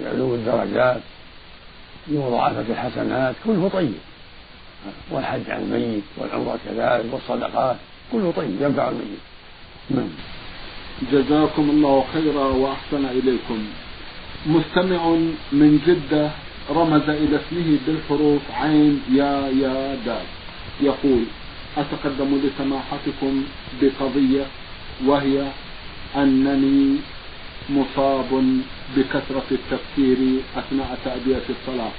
بعلو 0.00 0.34
الدرجات 0.34 1.00
بمضاعفة 2.06 2.60
الحسنات 2.60 3.34
كله 3.44 3.68
طيب. 3.68 3.98
والحج 5.10 5.50
عن 5.50 5.62
الميت 5.62 6.02
والعمرة 6.16 6.58
كذلك 6.64 7.12
والصدقات. 7.12 7.76
كله 8.12 8.32
طيب. 8.36 8.62
ينفع 8.62 8.88
الميت 8.88 9.22
نعم. 9.90 10.08
جزاكم 11.12 11.70
الله 11.70 12.04
خيرا 12.12 12.44
وأحسن 12.44 13.04
إليكم. 13.04 13.58
مستمع 14.46 15.06
من 15.52 15.80
جدة 15.86 16.30
رمز 16.70 17.08
إلى 17.08 17.36
اسمه 17.36 17.78
بالحروف 17.86 18.42
عين 18.50 19.02
يا 19.12 19.48
يا 19.62 19.94
دال 20.06 20.26
يقول 20.80 21.24
أتقدم 21.76 22.40
لسماحتكم 22.44 23.44
بقضية 23.82 24.46
وهي 25.06 25.46
أنني 26.16 26.96
مصاب 27.70 28.60
بكثرة 28.96 29.48
التفكير 29.50 30.18
أثناء 30.56 30.98
تأدية 31.04 31.42
الصلاة 31.50 31.90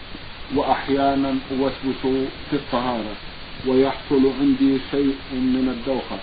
وأحيانا 0.55 1.35
أوسوس 1.51 2.01
في 2.49 2.55
الطهارة. 2.55 3.15
ويحصل 3.65 4.31
عندي 4.39 4.79
شيء 4.91 5.15
من 5.31 5.75
الدوخة. 5.77 6.19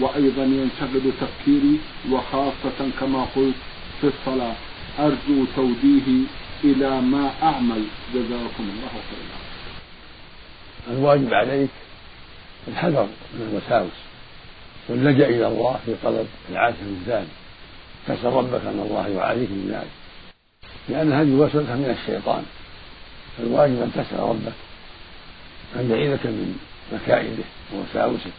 وأيضا 0.00 0.42
ينشغل 0.42 1.12
تفكيري 1.20 1.80
وخاصة 2.10 2.90
كما 3.00 3.24
قلت 3.36 3.54
في 4.00 4.06
الصلاة 4.06 4.54
أرجو 4.98 5.44
توجيهي 5.56 6.22
إلى 6.64 7.00
ما 7.00 7.30
أعمل. 7.42 7.84
جزاكم 8.14 8.64
الله 8.74 8.92
خيرا. 9.10 9.38
الواجب 10.90 11.34
عليك 11.34 11.70
الحذر 12.68 13.08
من 13.34 13.48
الوساوس 13.50 13.98
واللجأ 14.88 15.28
إلى 15.28 15.46
الله 15.46 15.80
في 15.86 15.94
طلب 16.02 16.26
العافية 16.50 16.84
ذلك 17.06 17.28
تسأل 18.06 18.32
ربك 18.32 18.60
أن 18.66 18.80
الله 18.90 19.08
يعافيك 19.08 19.50
من 19.50 19.68
ذلك. 19.70 19.90
لأن 20.88 21.12
هذه 21.12 21.30
وسوسة 21.30 21.76
من 21.76 21.96
الشيطان. 22.00 22.42
فالواجب 23.38 23.82
أن 23.82 23.92
تسأل 23.92 24.20
ربك 24.20 24.52
أن 25.76 25.90
يعيذك 25.90 26.26
من 26.26 26.58
مكائده 26.92 27.44
ووساوسه 27.74 28.30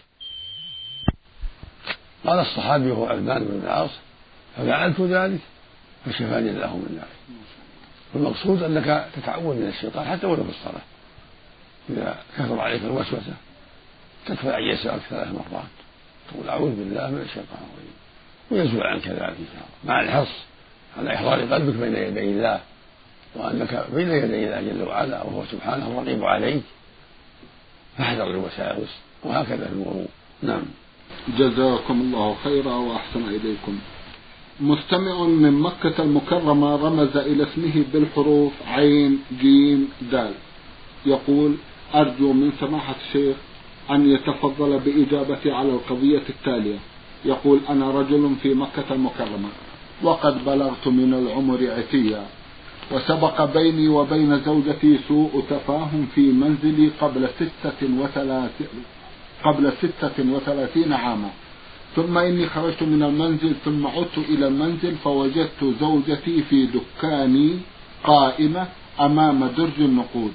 قال 2.26 2.38
الصحابي 2.38 2.90
هو 2.90 3.06
عثمان 3.06 3.44
بن 3.44 3.60
العاص 3.64 3.90
ففعلت 4.56 5.00
ذلك؟ 5.00 5.40
فشفاني 6.06 6.50
الله 6.50 6.76
من 6.76 6.88
ذلك. 6.90 7.36
والمقصود 8.14 8.62
أنك 8.62 9.06
تتعوذ 9.16 9.56
من 9.56 9.68
الشيطان 9.68 10.04
حتى 10.04 10.26
ولو 10.26 10.44
في 10.44 10.50
الصلاة. 10.50 10.82
إذا 11.90 12.18
كثر 12.38 12.60
عليك 12.60 12.82
الوسوسة 12.82 13.34
تكفى 14.26 14.56
ان 14.56 14.62
يسالك 14.62 15.00
ثلاث 15.10 15.28
مرات 15.28 15.70
تقول 16.30 16.48
أعوذ 16.48 16.70
بالله 16.70 17.10
من 17.10 17.20
الشيطان 17.20 17.58
الرجيم. 17.72 17.94
ويزول 18.50 18.86
عنك 18.86 19.08
ذلك 19.08 19.20
إن 19.20 19.46
شاء 19.52 19.64
الله. 19.64 19.94
مع 19.94 20.00
الحرص 20.00 20.34
على 20.98 21.14
احضار 21.14 21.40
قلبك 21.40 21.74
بين 21.74 21.94
يدي 21.94 22.20
الله 22.20 22.60
وأنك 23.34 23.86
بين 23.94 24.10
يدي 24.10 24.44
الله 24.44 24.72
جل 24.72 24.82
وعلا 24.82 25.22
وهو 25.22 25.44
سبحانه 25.44 25.86
الرقيب 25.86 26.24
عليك. 26.24 26.62
فاحذر 28.00 28.30
الوساوس 28.30 28.88
وهكذا 29.24 29.66
في 29.66 29.72
الوضوء. 29.72 30.08
نعم. 30.42 30.62
جزاكم 31.38 32.00
الله 32.00 32.36
خيرا 32.44 32.74
وأحسن 32.74 33.28
إليكم. 33.28 33.78
مستمع 34.60 35.24
من 35.24 35.52
مكة 35.52 36.02
المكرمة 36.02 36.76
رمز 36.76 37.16
إلى 37.16 37.42
اسمه 37.42 37.84
بالحروف 37.92 38.52
عين 38.66 39.18
جيم 39.40 39.88
دال. 40.12 40.32
يقول 41.06 41.56
أرجو 41.94 42.32
من 42.32 42.52
سماحة 42.60 42.94
الشيخ 43.06 43.36
أن 43.90 44.10
يتفضل 44.10 44.78
بإجابتي 44.78 45.50
على 45.50 45.68
القضية 45.68 46.22
التالية. 46.28 46.78
يقول 47.24 47.60
أنا 47.68 47.90
رجل 47.90 48.34
في 48.42 48.54
مكة 48.54 48.84
المكرمة 48.90 49.48
وقد 50.02 50.44
بلغت 50.44 50.88
من 50.88 51.14
العمر 51.14 51.70
عتيا. 51.70 52.26
وسبق 52.90 53.44
بيني 53.44 53.88
وبين 53.88 54.40
زوجتي 54.40 54.98
سوء 55.08 55.44
تفاهم 55.50 56.08
في 56.14 56.20
منزلي 56.20 56.90
قبل 57.00 57.28
ستة 57.28 57.80
وثلاثين 58.00 58.82
قبل 59.44 59.72
ستة 59.82 60.32
وثلاثين 60.32 60.92
عاما. 60.92 61.30
ثم 61.96 62.18
إني 62.18 62.46
خرجت 62.46 62.82
من 62.82 63.02
المنزل 63.02 63.52
ثم 63.64 63.86
عدت 63.86 64.18
إلى 64.18 64.48
المنزل 64.48 64.94
فوجدت 64.94 65.64
زوجتي 65.80 66.42
في 66.42 66.66
دكاني 66.66 67.58
قائمة 68.04 68.66
أمام 69.00 69.46
درج 69.56 69.78
النقود. 69.80 70.32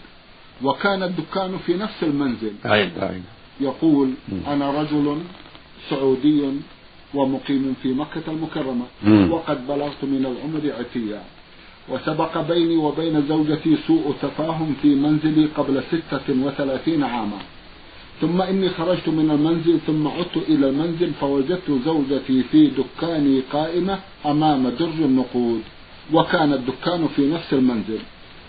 وكان 0.63 1.03
الدكان 1.03 1.57
في 1.65 1.77
نفس 1.77 2.03
المنزل. 2.03 2.53
عين 2.65 2.91
عين 2.99 3.23
يقول 3.61 4.09
أنا 4.47 4.81
رجل 4.81 5.17
سعودي 5.89 6.41
ومقيم 7.13 7.75
في 7.83 7.93
مكة 7.93 8.23
المكرمة. 8.27 8.85
وقد 9.29 9.67
بلغت 9.67 10.03
من 10.03 10.25
العمر 10.25 10.63
عتيا. 10.79 11.21
وسبق 11.89 12.37
بيني 12.37 12.75
وبين 12.75 13.27
زوجتي 13.27 13.77
سوء 13.87 14.15
تفاهم 14.21 14.75
في 14.81 14.95
منزلي 14.95 15.45
قبل 15.57 15.83
ستة 15.91 16.45
وثلاثين 16.45 17.03
عاما. 17.03 17.37
ثم 18.21 18.41
إني 18.41 18.69
خرجت 18.69 19.09
من 19.09 19.31
المنزل 19.31 19.79
ثم 19.87 20.07
عدت 20.07 20.37
إلى 20.37 20.69
المنزل 20.69 21.11
فوجدت 21.21 21.71
زوجتي 21.85 22.43
في 22.43 22.67
دكاني 22.67 23.41
قائمة 23.53 23.99
أمام 24.25 24.69
درج 24.69 25.01
النقود 25.01 25.61
وكان 26.13 26.53
الدكان 26.53 27.07
في 27.15 27.31
نفس 27.31 27.53
المنزل. 27.53 27.99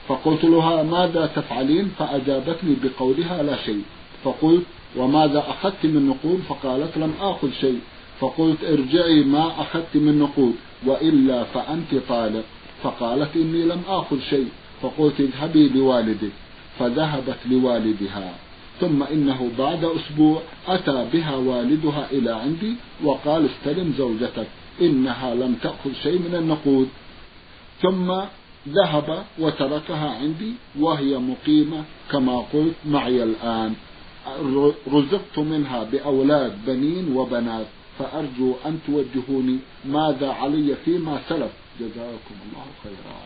فقلت 0.08 0.44
لها 0.44 0.82
ماذا 0.82 1.30
تفعلين؟ 1.36 1.90
فأجابتني 1.98 2.76
بقولها 2.82 3.42
لا 3.42 3.56
شيء. 3.56 3.82
فقلت 4.24 4.62
وماذا 4.96 5.38
أخذت 5.38 5.86
من 5.86 6.06
نقود؟ 6.06 6.40
فقالت 6.48 6.98
لم 6.98 7.12
آخذ 7.20 7.50
شيء. 7.60 7.80
فقلت 8.20 8.64
ارجعي 8.64 9.24
ما 9.24 9.60
أخذت 9.60 9.96
من 9.96 10.18
نقود 10.18 10.54
وإلا 10.86 11.44
فأنت 11.44 11.94
طالق. 12.08 12.44
فقالت 12.82 13.36
إني 13.36 13.62
لم 13.62 13.82
آخذ 13.88 14.20
شيء 14.20 14.48
فقلت 14.82 15.20
اذهبي 15.20 15.68
لوالدك 15.68 16.32
فذهبت 16.78 17.38
لوالدها. 17.50 18.34
ثم 18.80 19.02
إنه 19.02 19.50
بعد 19.58 19.84
أسبوع 19.84 20.42
أتى 20.68 21.06
بها 21.12 21.36
والدها 21.36 22.10
إلى 22.12 22.30
عندي 22.30 22.74
وقال 23.04 23.46
استلم 23.46 23.94
زوجتك 23.98 24.46
إنها 24.80 25.34
لم 25.34 25.54
تأخذ 25.62 25.92
شيء 26.02 26.18
من 26.18 26.34
النقود. 26.34 26.88
ثم 27.82 28.14
ذهب 28.68 29.24
وتركها 29.38 30.10
عندي 30.10 30.52
وهي 30.78 31.18
مقيمة 31.18 31.84
كما 32.10 32.38
قلت 32.52 32.74
معي 32.86 33.22
الآن. 33.22 33.74
رزقت 34.92 35.38
منها 35.38 35.84
بأولاد 35.92 36.52
بنين 36.66 37.16
وبنات 37.16 37.66
فأرجو 37.98 38.54
أن 38.66 38.78
توجهوني 38.86 39.58
ماذا 39.84 40.30
علي 40.30 40.74
فيما 40.84 41.20
سلف؟ 41.28 41.50
جزاكم 41.80 42.34
الله 42.46 42.66
خيرا. 42.82 43.16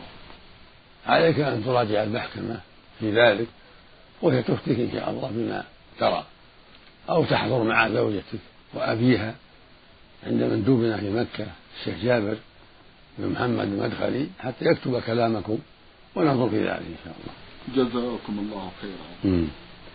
عليك 1.07 1.39
أن 1.39 1.65
تراجع 1.65 2.03
المحكمة 2.03 2.61
في 3.01 3.11
ذلك 3.11 3.47
وهي 4.23 4.43
تفتك 4.43 4.79
إن 4.79 4.91
شاء 4.93 5.11
الله 5.11 5.31
بما 5.35 5.65
ترى 5.99 6.25
أو 7.09 7.25
تحضر 7.25 7.63
مع 7.63 7.89
زوجتك 7.89 8.39
وأبيها 8.75 9.35
عند 10.27 10.43
مندوبنا 10.43 10.97
في 10.97 11.11
مكة 11.11 11.47
الشيخ 11.79 12.05
جابر 12.05 12.37
بن 13.19 13.33
محمد 13.33 13.61
المدخلي 13.61 14.27
حتى 14.39 14.65
يكتب 14.65 15.01
كلامكم 15.01 15.59
وننظر 16.15 16.51
في 16.51 16.59
ذلك 16.59 16.71
إن 16.71 16.97
شاء 17.05 17.15
الله. 17.21 17.35
جزاكم 17.77 18.39
الله 18.39 18.71
خيرا. 18.83 19.47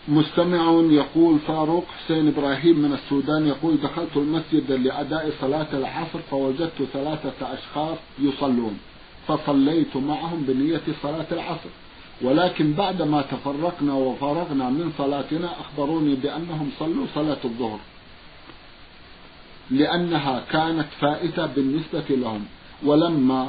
مستمع 0.07 0.81
يقول 0.91 1.39
فاروق 1.39 1.85
حسين 1.87 2.27
إبراهيم 2.27 2.79
من 2.79 2.93
السودان 2.93 3.47
يقول 3.47 3.77
دخلت 3.83 4.17
المسجد 4.17 4.71
لأداء 4.71 5.33
صلاة 5.41 5.67
العصر 5.73 6.19
فوجدت 6.31 6.83
ثلاثة 6.93 7.53
أشخاص 7.53 7.97
يصلون 8.19 8.79
فصليت 9.27 9.97
معهم 9.97 10.45
بنية 10.47 10.81
صلاة 11.03 11.25
العصر. 11.31 11.69
ولكن 12.21 12.73
بعدما 12.73 13.21
تفرقنا 13.21 13.93
وفرغنا 13.93 14.69
من 14.69 14.93
صلاتنا 14.97 15.49
أخبروني 15.59 16.15
بأنهم 16.15 16.69
صلوا 16.79 17.05
صلاة 17.15 17.37
الظهر 17.45 17.79
لأنها 19.71 20.43
كانت 20.51 20.87
فائتة 21.01 21.45
بالنسبة 21.45 22.05
لهم. 22.09 22.45
ولما 22.83 23.47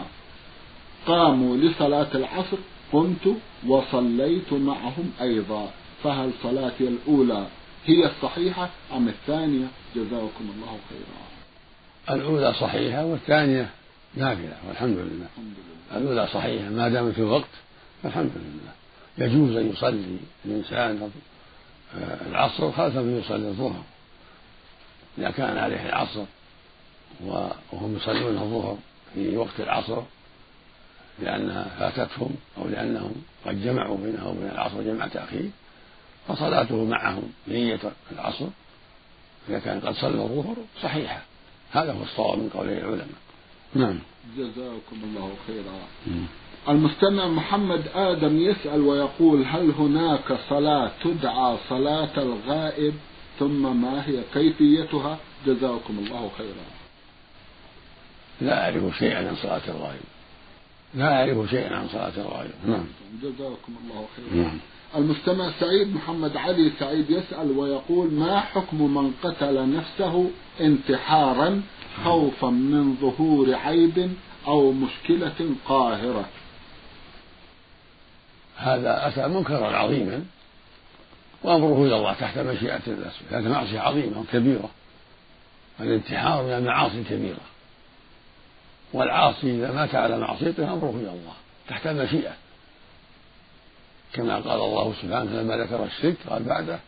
قاموا 1.06 1.56
لصلاة 1.56 2.08
العصر 2.14 2.56
قمت 2.92 3.36
وصليت 3.66 4.52
معهم 4.52 5.10
أيضا. 5.20 5.70
فهل 6.04 6.30
صلاتي 6.42 6.88
الأولى 6.88 7.46
هي 7.86 8.06
الصحيحة 8.06 8.70
أم 8.92 9.08
الثانية؟ 9.08 9.66
جزاكم 9.96 10.52
الله 10.56 10.78
خيرا. 10.88 12.16
الأولى 12.16 12.54
صحيحة 12.54 13.04
والثانية 13.04 13.70
نافلة 14.14 14.56
والحمد 14.68 14.98
لله. 14.98 15.26
الأولى 15.96 16.28
صحيحة 16.32 16.68
ما 16.68 16.88
دامت 16.88 17.14
في 17.14 17.20
الوقت 17.20 17.48
فالحمد 18.02 18.32
لله. 18.36 18.72
يجوز 19.26 19.56
أن 19.56 19.70
يصلي 19.70 20.16
الإنسان 20.44 21.10
العصر 22.30 22.72
خلف 22.72 22.96
من 22.96 23.22
يصلي 23.24 23.48
الظهر. 23.48 23.82
إذا 25.18 25.30
كان 25.30 25.58
عليه 25.58 25.88
العصر 25.88 26.24
وهم 27.72 27.96
يصلون 27.96 28.38
الظهر 28.38 28.78
في 29.14 29.36
وقت 29.36 29.60
العصر 29.60 30.02
لأنها 31.22 31.66
فاتتهم 31.78 32.36
أو 32.58 32.68
لأنهم 32.68 33.14
قد 33.46 33.64
جمعوا 33.64 33.96
بينه 33.96 34.28
وبين 34.28 34.50
العصر 34.50 34.82
جمع 34.82 35.06
تأخير 35.06 35.50
فصلاته 36.28 36.84
معهم 36.84 37.22
بنية 37.46 37.80
العصر 38.12 38.46
إذا 39.48 39.58
كان 39.58 39.80
قد 39.80 39.94
صلى 39.94 40.22
الظهر 40.22 40.56
صحيحة. 40.82 41.22
هذا 41.72 41.92
هو 41.92 42.02
الصواب 42.02 42.38
من 42.38 42.48
قول 42.48 42.68
العلماء. 42.68 43.06
نعم. 43.74 43.98
جزاكم 44.36 44.96
الله 45.04 45.32
خيرا. 45.46 45.86
المستمع 46.68 47.26
محمد 47.26 47.88
آدم 47.94 48.38
يسأل 48.38 48.80
ويقول 48.80 49.44
هل 49.44 49.70
هناك 49.70 50.38
صلاة 50.48 50.90
تدعى 51.04 51.56
صلاة 51.68 52.18
الغائب 52.18 52.94
ثم 53.38 53.82
ما 53.82 54.08
هي 54.08 54.22
كيفيتها؟ 54.34 55.18
جزاكم 55.46 55.98
الله 55.98 56.30
خيرا. 56.38 56.66
لا 58.40 58.64
أعرف 58.64 58.98
شيئا 58.98 59.28
عن 59.28 59.36
صلاة 59.36 59.62
الغائب. 59.68 60.00
لا 60.94 61.20
أعرف 61.20 61.50
شيئا 61.50 61.76
عن 61.76 61.88
صلاة 61.88 62.12
الغائب. 62.16 62.50
نعم. 62.66 62.86
جزاكم 63.22 63.74
الله 63.84 64.06
خيرا. 64.16 64.42
نعم. 64.42 64.58
المستمع 64.96 65.50
سعيد 65.60 65.94
محمد 65.94 66.36
علي 66.36 66.72
سعيد 66.80 67.10
يسأل 67.10 67.58
ويقول 67.58 68.12
ما 68.12 68.40
حكم 68.40 68.94
من 68.94 69.12
قتل 69.22 69.76
نفسه 69.76 70.30
انتحارا 70.60 71.62
خوفا 72.04 72.46
من 72.46 72.96
ظهور 73.00 73.54
عيب 73.54 74.12
أو 74.46 74.72
مشكلة 74.72 75.54
قاهرة؟ 75.68 76.24
هذا 78.56 79.08
أتى 79.08 79.28
منكرا 79.28 79.76
عظيما 79.76 80.24
وأمره 81.42 81.86
إلى 81.86 81.96
الله 81.96 82.12
تحت 82.12 82.38
مشيئة 82.38 82.80
الله 82.86 83.10
هذه 83.30 83.48
معصية 83.48 83.80
عظيمة 83.80 84.20
وكبيرة 84.20 84.70
الانتحار 85.80 86.42
من 86.42 86.52
المعاصي 86.52 86.98
الكبيرة 86.98 87.40
والعاصي 88.92 89.50
إذا 89.50 89.72
مات 89.72 89.94
على 89.94 90.18
معصيته 90.18 90.72
أمره 90.72 90.90
إلى 90.90 91.10
الله 91.10 91.34
تحت 91.68 91.86
المشيئة 91.86 92.32
كما 94.16 94.34
قال 94.34 94.60
الله 94.60 94.94
سبحانه 95.02 95.40
لما 95.42 95.56
ذكر 95.56 95.84
الشرك 95.84 96.16
قال 96.30 96.42
بعده 96.42 96.78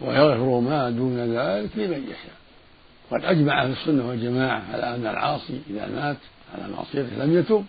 ويغفر 0.00 0.60
ما 0.60 0.90
دون 0.90 1.36
ذلك 1.36 1.70
لمن 1.76 2.04
يشاء. 2.04 2.36
قد 3.10 3.24
أجمع 3.24 3.62
أهل 3.62 3.72
السنة 3.72 4.08
والجماعة 4.08 4.62
على 4.72 4.94
أن 4.94 5.06
العاصي 5.06 5.60
إذا 5.70 5.86
مات 5.86 6.16
على 6.54 6.72
معصيته 6.72 7.24
لم 7.24 7.38
يتب 7.38 7.64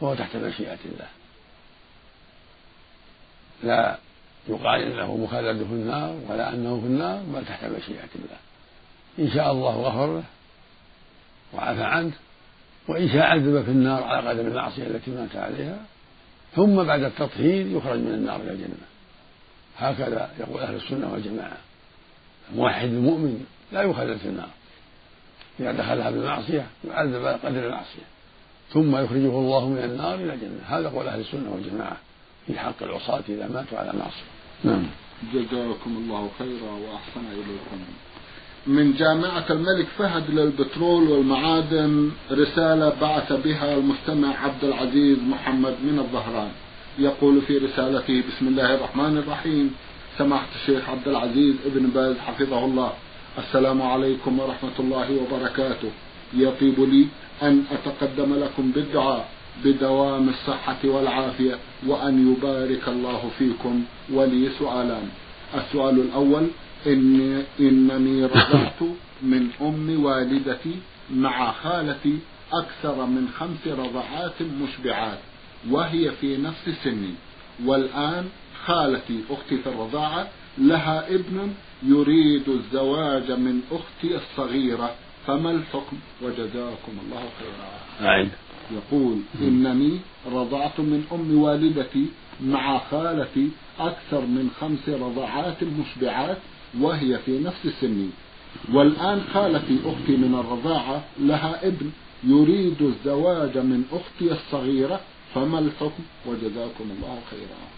فهو 0.00 0.14
تحت 0.14 0.36
مشيئة 0.36 0.78
الله. 0.84 1.08
لا 3.64 3.98
يقال 4.48 4.82
إنه 4.82 5.16
مخلد 5.16 5.56
في 5.56 5.72
النار 5.72 6.16
ولا 6.28 6.54
أنه 6.54 6.80
في 6.80 6.86
النار 6.86 7.22
بل 7.34 7.46
تحت 7.46 7.64
مشيئة 7.64 8.08
الله. 8.14 8.38
إن 9.18 9.30
شاء 9.30 9.52
الله 9.52 9.70
غفر 9.70 10.16
له 10.16 10.24
وعفى 11.54 11.82
عنه 11.82 12.12
وإن 12.88 13.08
شاء 13.08 13.22
عذب 13.22 13.64
في 13.64 13.70
النار 13.70 14.02
على 14.02 14.28
قدر 14.28 14.40
المعصية 14.40 14.86
التي 14.86 15.10
مات 15.10 15.36
عليها 15.36 15.78
ثم 16.56 16.82
بعد 16.84 17.02
التطهير 17.02 17.66
يخرج 17.66 17.98
من 17.98 18.14
النار 18.14 18.40
إلى 18.40 18.50
الجنة. 18.50 18.86
هكذا 19.78 20.30
يقول 20.40 20.62
أهل 20.62 20.74
السنة 20.74 21.12
والجماعة. 21.12 21.56
الموحد 22.52 22.88
المؤمن 22.88 23.44
لا 23.72 23.82
يخلد 23.82 24.16
في 24.16 24.28
النار. 24.28 24.48
إذا 25.60 25.72
دخلها 25.72 26.10
بالمعصيه 26.10 26.66
يعذب 26.88 27.26
على 27.26 27.36
قدر 27.36 27.66
المعصية. 27.66 28.06
ثم 28.72 28.96
يخرجه 28.96 29.38
الله 29.38 29.68
من 29.68 29.78
النار 29.78 30.14
إلى 30.14 30.34
الجنة. 30.34 30.60
هذا 30.66 30.88
قول 30.88 31.06
أهل 31.08 31.20
السنة 31.20 31.50
والجماعة 31.52 31.96
في 32.46 32.58
حق 32.58 32.82
العصاة 32.82 33.22
إذا 33.28 33.48
ماتوا 33.48 33.78
على 33.78 33.92
معصية. 33.92 34.30
نعم. 34.64 34.86
جزاكم 35.32 35.96
الله 35.96 36.30
خيرا 36.38 36.72
وأحسن 36.72 37.26
إليكم. 37.32 37.84
من 38.66 38.94
جامعة 38.94 39.44
الملك 39.50 39.86
فهد 39.98 40.30
للبترول 40.30 41.08
والمعادن 41.08 42.10
رسالة 42.32 42.92
بعث 43.00 43.32
بها 43.32 43.74
المستمع 43.74 44.28
عبد 44.44 44.64
العزيز 44.64 45.18
محمد 45.18 45.74
من 45.84 45.98
الظهران. 45.98 46.50
يقول 46.98 47.40
في 47.42 47.58
رسالته 47.58 48.22
بسم 48.28 48.48
الله 48.48 48.74
الرحمن 48.74 49.18
الرحيم. 49.18 49.74
سماحة 50.18 50.48
الشيخ 50.54 50.88
عبد 50.88 51.08
العزيز 51.08 51.54
ابن 51.66 51.86
باز 51.86 52.18
حفظه 52.18 52.64
الله. 52.64 52.92
السلام 53.38 53.82
عليكم 53.82 54.38
ورحمة 54.38 54.76
الله 54.80 55.08
وبركاته. 55.22 55.90
يطيب 56.34 56.80
لي 56.80 57.06
أن 57.42 57.64
أتقدم 57.72 58.34
لكم 58.34 58.70
بالدعاء 58.70 59.28
بدوام 59.64 60.28
الصحة 60.28 60.78
والعافية 60.84 61.58
وأن 61.86 62.32
يبارك 62.32 62.88
الله 62.88 63.30
فيكم 63.38 63.82
ولي 64.12 64.48
سؤالان. 64.58 65.08
السؤال 65.54 66.00
الأول 66.00 66.46
إني, 66.86 67.42
إنني 67.60 68.24
رضعت 68.24 68.82
من 69.22 69.48
أم 69.60 70.04
والدتي 70.04 70.74
مع 71.10 71.52
خالتي 71.52 72.18
أكثر 72.52 73.06
من 73.06 73.28
خمس 73.38 73.66
رضعات 73.66 74.42
مشبعات 74.62 75.18
وهي 75.70 76.10
في 76.10 76.36
نفس 76.36 76.70
سني. 76.84 77.14
والآن 77.64 78.28
خالتي 78.64 79.20
أختي 79.30 79.58
في 79.58 79.68
الرضاعة 79.68 80.28
لها 80.58 81.08
ابن 81.14 81.52
يريد 81.82 82.48
الزواج 82.48 83.30
من 83.30 83.60
أختي 83.72 84.16
الصغيرة. 84.16 84.94
فما 85.26 85.50
الحكم؟ 85.50 85.96
وجزاكم 86.22 86.92
الله 87.04 87.24
خيرا. 87.38 87.70
يقول 88.70 89.18
إنني 89.40 89.98
رضعت 90.32 90.80
من 90.80 91.04
أم 91.12 91.38
والدتي 91.38 92.06
مع 92.40 92.78
خالتي 92.90 93.48
أكثر 93.80 94.20
من 94.20 94.50
خمس 94.60 94.88
رضعات 94.88 95.62
مشبعات 95.62 96.38
وهي 96.80 97.18
في 97.18 97.38
نفس 97.38 97.66
سني 97.80 98.10
والآن 98.72 99.22
خالتي 99.34 99.78
أختي 99.84 100.16
من 100.16 100.34
الرضاعة 100.34 101.04
لها 101.18 101.66
ابن 101.66 101.90
يريد 102.24 102.82
الزواج 102.82 103.58
من 103.58 103.84
أختي 103.92 104.32
الصغيرة 104.32 105.00
فما 105.34 105.58
الحكم؟ 105.58 106.02
وجزاكم 106.26 106.90
الله 106.90 107.20
خيرا. 107.30 107.76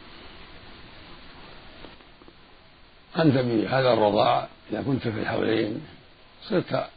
أنت 3.24 3.34
بهذا 3.34 3.92
الرضاع 3.92 4.48
إذا 4.72 4.82
كنت 4.82 5.08
في 5.08 5.20
الحولين 5.20 5.80
صرت 6.42 6.88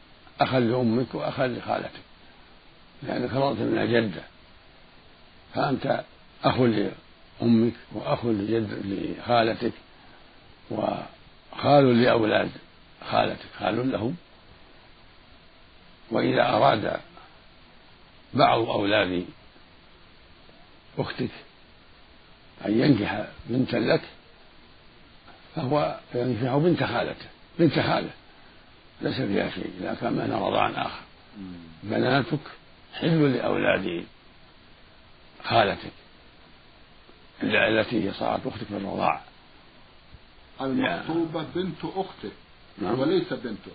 أخا 0.41 0.59
لأمك 0.59 1.15
وأخا 1.15 1.47
لخالتك 1.47 2.01
لأنك 3.03 3.33
رضت 3.33 3.59
منها 3.59 3.85
جدة 3.85 4.21
فأنت 5.53 6.03
أخ 6.43 6.59
لأمك 6.59 7.73
وأخ 7.93 8.25
لجد 8.25 8.69
لخالتك 8.85 9.73
وخال 11.61 12.01
لأولاد 12.01 12.49
خالتك 13.11 13.45
خال 13.59 13.91
لهم 13.91 14.15
وإذا 16.11 16.49
أراد 16.49 16.99
بعض 18.33 18.59
أولاد 18.59 19.25
أختك 20.97 21.29
أن 22.65 22.79
ينكح 22.79 23.25
بنتا 23.45 23.77
لك 23.77 24.01
فهو 25.55 25.99
ينكح 26.15 26.55
بنت 26.55 26.83
خالته 26.83 27.25
بنت 27.59 27.79
خاله 27.79 28.11
ليس 29.01 29.21
فيها 29.21 29.49
شيء 29.49 29.71
إذا 29.79 29.97
كان 30.01 30.13
من 30.13 30.33
رضاع 30.33 30.69
آخر. 30.69 31.01
بناتك 31.83 32.39
حل 32.93 33.33
لأولاد 33.33 34.05
خالتك 35.43 35.91
التي 37.43 38.07
هي 38.07 38.13
صارت 38.13 38.47
أختك 38.47 38.67
في 38.67 38.77
الرضاعة 38.77 39.30
المخطوبة 40.65 41.45
بنت 41.55 41.85
أخته 41.95 42.31
نعم. 42.81 42.99
وليس 42.99 43.33
بنته. 43.33 43.71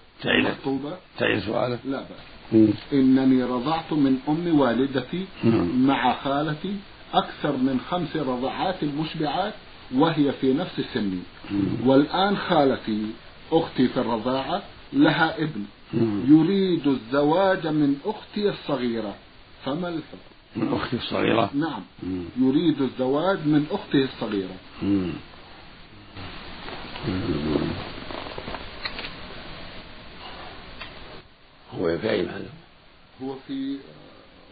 المخطوبة؟ 0.48 0.96
تعيد 1.18 1.38
سؤالك. 1.38 1.78
لا 1.84 2.00
بأس. 2.00 2.68
إنني 2.92 3.42
رضعت 3.42 3.92
من 3.92 4.18
أم 4.28 4.60
والدتي 4.60 5.26
نعم. 5.44 5.86
مع 5.86 6.14
خالتي 6.24 6.76
أكثر 7.14 7.56
من 7.56 7.80
خمس 7.90 8.16
رضعات 8.16 8.84
مشبعات 8.84 9.54
وهي 9.94 10.32
في 10.32 10.52
نفس 10.52 10.80
سني. 10.94 11.18
والآن 11.84 12.36
خالتي 12.36 13.06
أختي 13.52 13.88
في 13.88 14.00
الرضاعة 14.00 14.62
لها 14.92 15.38
ابن. 15.38 15.64
يريد 16.28 16.86
الزواج 16.86 17.66
من 17.66 17.96
أختي 18.04 18.48
الصغيرة. 18.48 19.14
فما 19.64 19.88
الحكم؟ 19.88 20.36
من 20.56 20.72
أختي 20.72 20.96
الصغيرة؟ 20.96 21.50
نعم. 21.54 21.82
يريد 22.40 22.82
الزواج 22.82 23.38
من 23.38 23.66
أخته 23.70 24.04
الصغيرة. 24.04 24.56
هو 31.74 31.98
في 31.98 32.10
أي 32.10 32.22
محل؟ 32.22 32.46
هو 33.22 33.34
في 33.46 33.78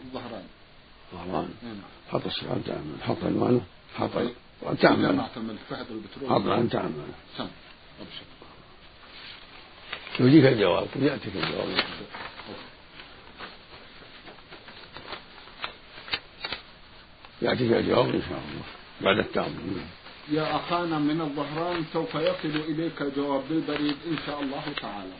الظهران 0.05 0.43
ظهران. 1.13 1.49
نعم. 1.63 1.75
حط 2.11 2.25
السؤال 2.25 2.63
تعمل. 2.63 2.95
حط 3.01 3.17
عنوانه 3.23 3.61
حط. 3.95 4.09
تعمل. 4.81 5.01
جامعة 5.01 5.29
الملك 5.37 5.59
فهد 5.69 5.85
البترول. 5.91 6.29
حط 6.29 6.47
عن 6.47 6.69
تعمل. 6.69 6.93
سم 7.37 7.47
أبشر. 8.01 8.25
يجيك 10.19 10.45
الجواب. 10.45 10.87
يأتيك 10.95 11.35
الجواب. 11.35 11.83
يأتيك 17.41 17.71
الجواب 17.71 18.15
إن 18.15 18.21
شاء 18.21 18.39
الله. 18.39 18.63
بعد 19.01 19.17
التأمل 19.17 19.81
يا 20.31 20.55
أخانا 20.55 20.99
من 20.99 21.21
الظهران 21.21 21.83
سوف 21.93 22.15
يصل 22.15 22.55
إليك 22.69 23.03
جواب 23.17 23.41
بالبريد 23.49 23.95
إن 24.11 24.17
شاء 24.25 24.41
الله 24.41 24.63
تعالى. 24.81 25.15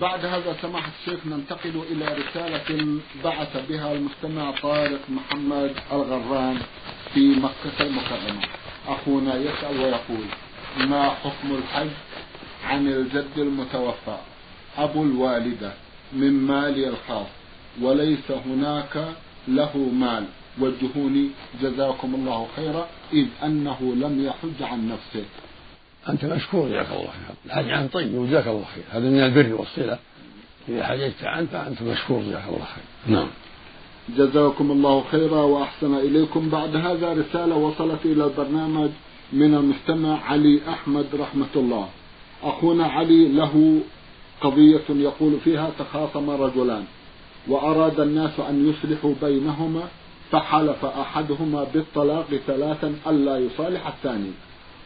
بعد 0.00 0.24
هذا 0.24 0.56
سماحة 0.62 0.90
الشيخ 1.00 1.26
ننتقل 1.26 1.82
إلى 1.90 2.04
رسالة 2.04 2.98
بعث 3.24 3.68
بها 3.68 3.92
المستمع 3.92 4.50
طارق 4.62 5.00
محمد 5.08 5.72
الغران 5.92 6.58
في 7.14 7.28
مكة 7.28 7.80
المكرمة. 7.80 8.42
أخونا 8.88 9.34
يسأل 9.36 9.80
ويقول 9.80 10.26
ما 10.88 11.10
حكم 11.10 11.54
الحج 11.54 11.90
عن 12.64 12.88
الجد 12.88 13.38
المتوفى؟ 13.38 14.18
أبو 14.78 15.02
الوالدة 15.02 15.72
من 16.12 16.32
مالي 16.32 16.88
الخاص 16.88 17.26
وليس 17.80 18.30
هناك 18.30 19.14
له 19.48 19.76
مال. 19.76 20.24
وجهوني 20.60 21.28
جزاكم 21.62 22.14
الله 22.14 22.46
خيرا 22.56 22.86
إذ 23.12 23.26
أنه 23.44 23.78
لم 23.82 24.24
يحج 24.24 24.62
عن 24.62 24.88
نفسه. 24.88 25.24
أنت 26.08 26.24
مشكور 26.24 26.68
جزاك 26.68 26.86
الله 26.86 27.08
خير 27.10 27.36
الحج 27.46 27.70
عن 27.70 27.88
طيب 27.88 28.14
وجزاك 28.14 28.46
الله 28.46 28.64
خير. 28.74 28.84
هذا 28.90 29.10
من 29.10 29.20
البر 29.20 29.54
والصلة. 29.54 29.98
إذا 30.68 30.86
حججت 30.86 31.24
عنه 31.24 31.46
فأنت 31.46 31.82
مشكور 31.82 32.22
جزاك 32.22 32.44
الله 32.48 32.64
خير. 32.74 33.14
نعم. 33.14 33.28
جزاكم 34.16 34.70
الله 34.70 35.04
خيرا 35.10 35.42
وأحسن 35.42 35.94
إليكم. 35.94 36.48
بعد 36.48 36.76
هذا 36.76 37.12
رسالة 37.12 37.56
وصلت 37.56 38.00
إلى 38.04 38.24
البرنامج 38.24 38.90
من 39.32 39.54
المستمع 39.54 40.24
علي 40.24 40.60
أحمد 40.68 41.06
رحمة 41.14 41.54
الله. 41.56 41.88
أخونا 42.42 42.86
علي 42.86 43.28
له 43.28 43.80
قضية 44.40 44.84
يقول 44.90 45.40
فيها 45.44 45.70
تخاصم 45.78 46.30
رجلان 46.30 46.84
وأراد 47.48 48.00
الناس 48.00 48.40
أن 48.40 48.70
يصلحوا 48.70 49.14
بينهما 49.22 49.88
فحلف 50.32 50.84
أحدهما 50.84 51.66
بالطلاق 51.74 52.26
ثلاثا 52.46 52.94
ألا 53.06 53.38
يصالح 53.38 53.86
الثاني. 53.86 54.30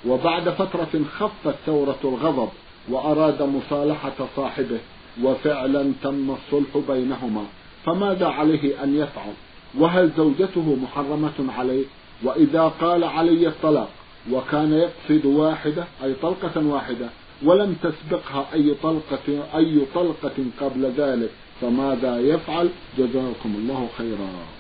وبعد 0.07 0.49
فترة 0.49 1.05
خفت 1.19 1.55
ثورة 1.67 1.99
الغضب 2.05 2.49
وأراد 2.89 3.43
مصالحة 3.43 4.27
صاحبه 4.37 4.79
وفعلا 5.23 5.93
تم 6.03 6.31
الصلح 6.31 6.85
بينهما. 6.89 7.45
فماذا 7.85 8.27
عليه 8.27 8.85
أن 8.85 8.97
يفعل؟ 8.97 9.33
وهل 9.79 10.11
زوجته 10.17 10.77
محرمة 10.83 11.53
عليه؟ 11.59 11.85
وإذا 12.23 12.73
قال 12.81 13.05
علي 13.05 13.49
الطلاق 13.49 13.89
وكان 14.33 14.73
يقصد 14.73 15.27
واحدة 15.27 15.85
أي 16.05 16.15
طلقة 16.15 16.67
واحدة 16.67 17.09
ولم 17.45 17.77
تسبقها 17.83 18.47
أي 18.55 18.75
طلقة 18.83 19.57
أي 19.57 19.83
طلقة 19.95 20.45
قبل 20.61 20.93
ذلك 20.97 21.31
فماذا 21.61 22.21
يفعل؟ 22.21 22.69
جزاكم 22.99 23.55
الله 23.59 23.89
خيرا. 23.99 24.58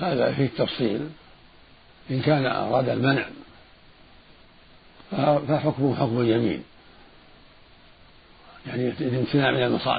هذا 0.00 0.32
فيه 0.32 0.48
تفصيل. 0.58 1.08
إن 2.10 2.20
كان 2.20 2.46
أراد 2.46 2.88
المنع 2.88 3.24
فحكمه 5.48 5.96
حكم 5.96 6.20
اليمين. 6.20 6.64
يعني 8.66 8.88
الامتناع 8.88 9.50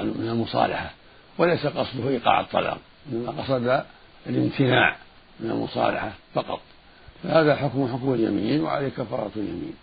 من 0.02 0.28
المصالحة 0.28 0.90
وليس 1.38 1.66
قصده 1.66 2.08
إيقاع 2.08 2.40
الطلاق 2.40 2.78
إنما 3.12 3.32
قصد 3.32 3.84
الامتناع 4.26 4.96
من 5.40 5.50
المصالحة 5.50 6.12
فقط. 6.34 6.60
فهذا 7.22 7.56
حكم 7.56 7.88
حكم 7.92 8.14
اليمين 8.14 8.60
وعليه 8.60 8.88
كفارة 8.88 9.30
اليمين. 9.36 9.74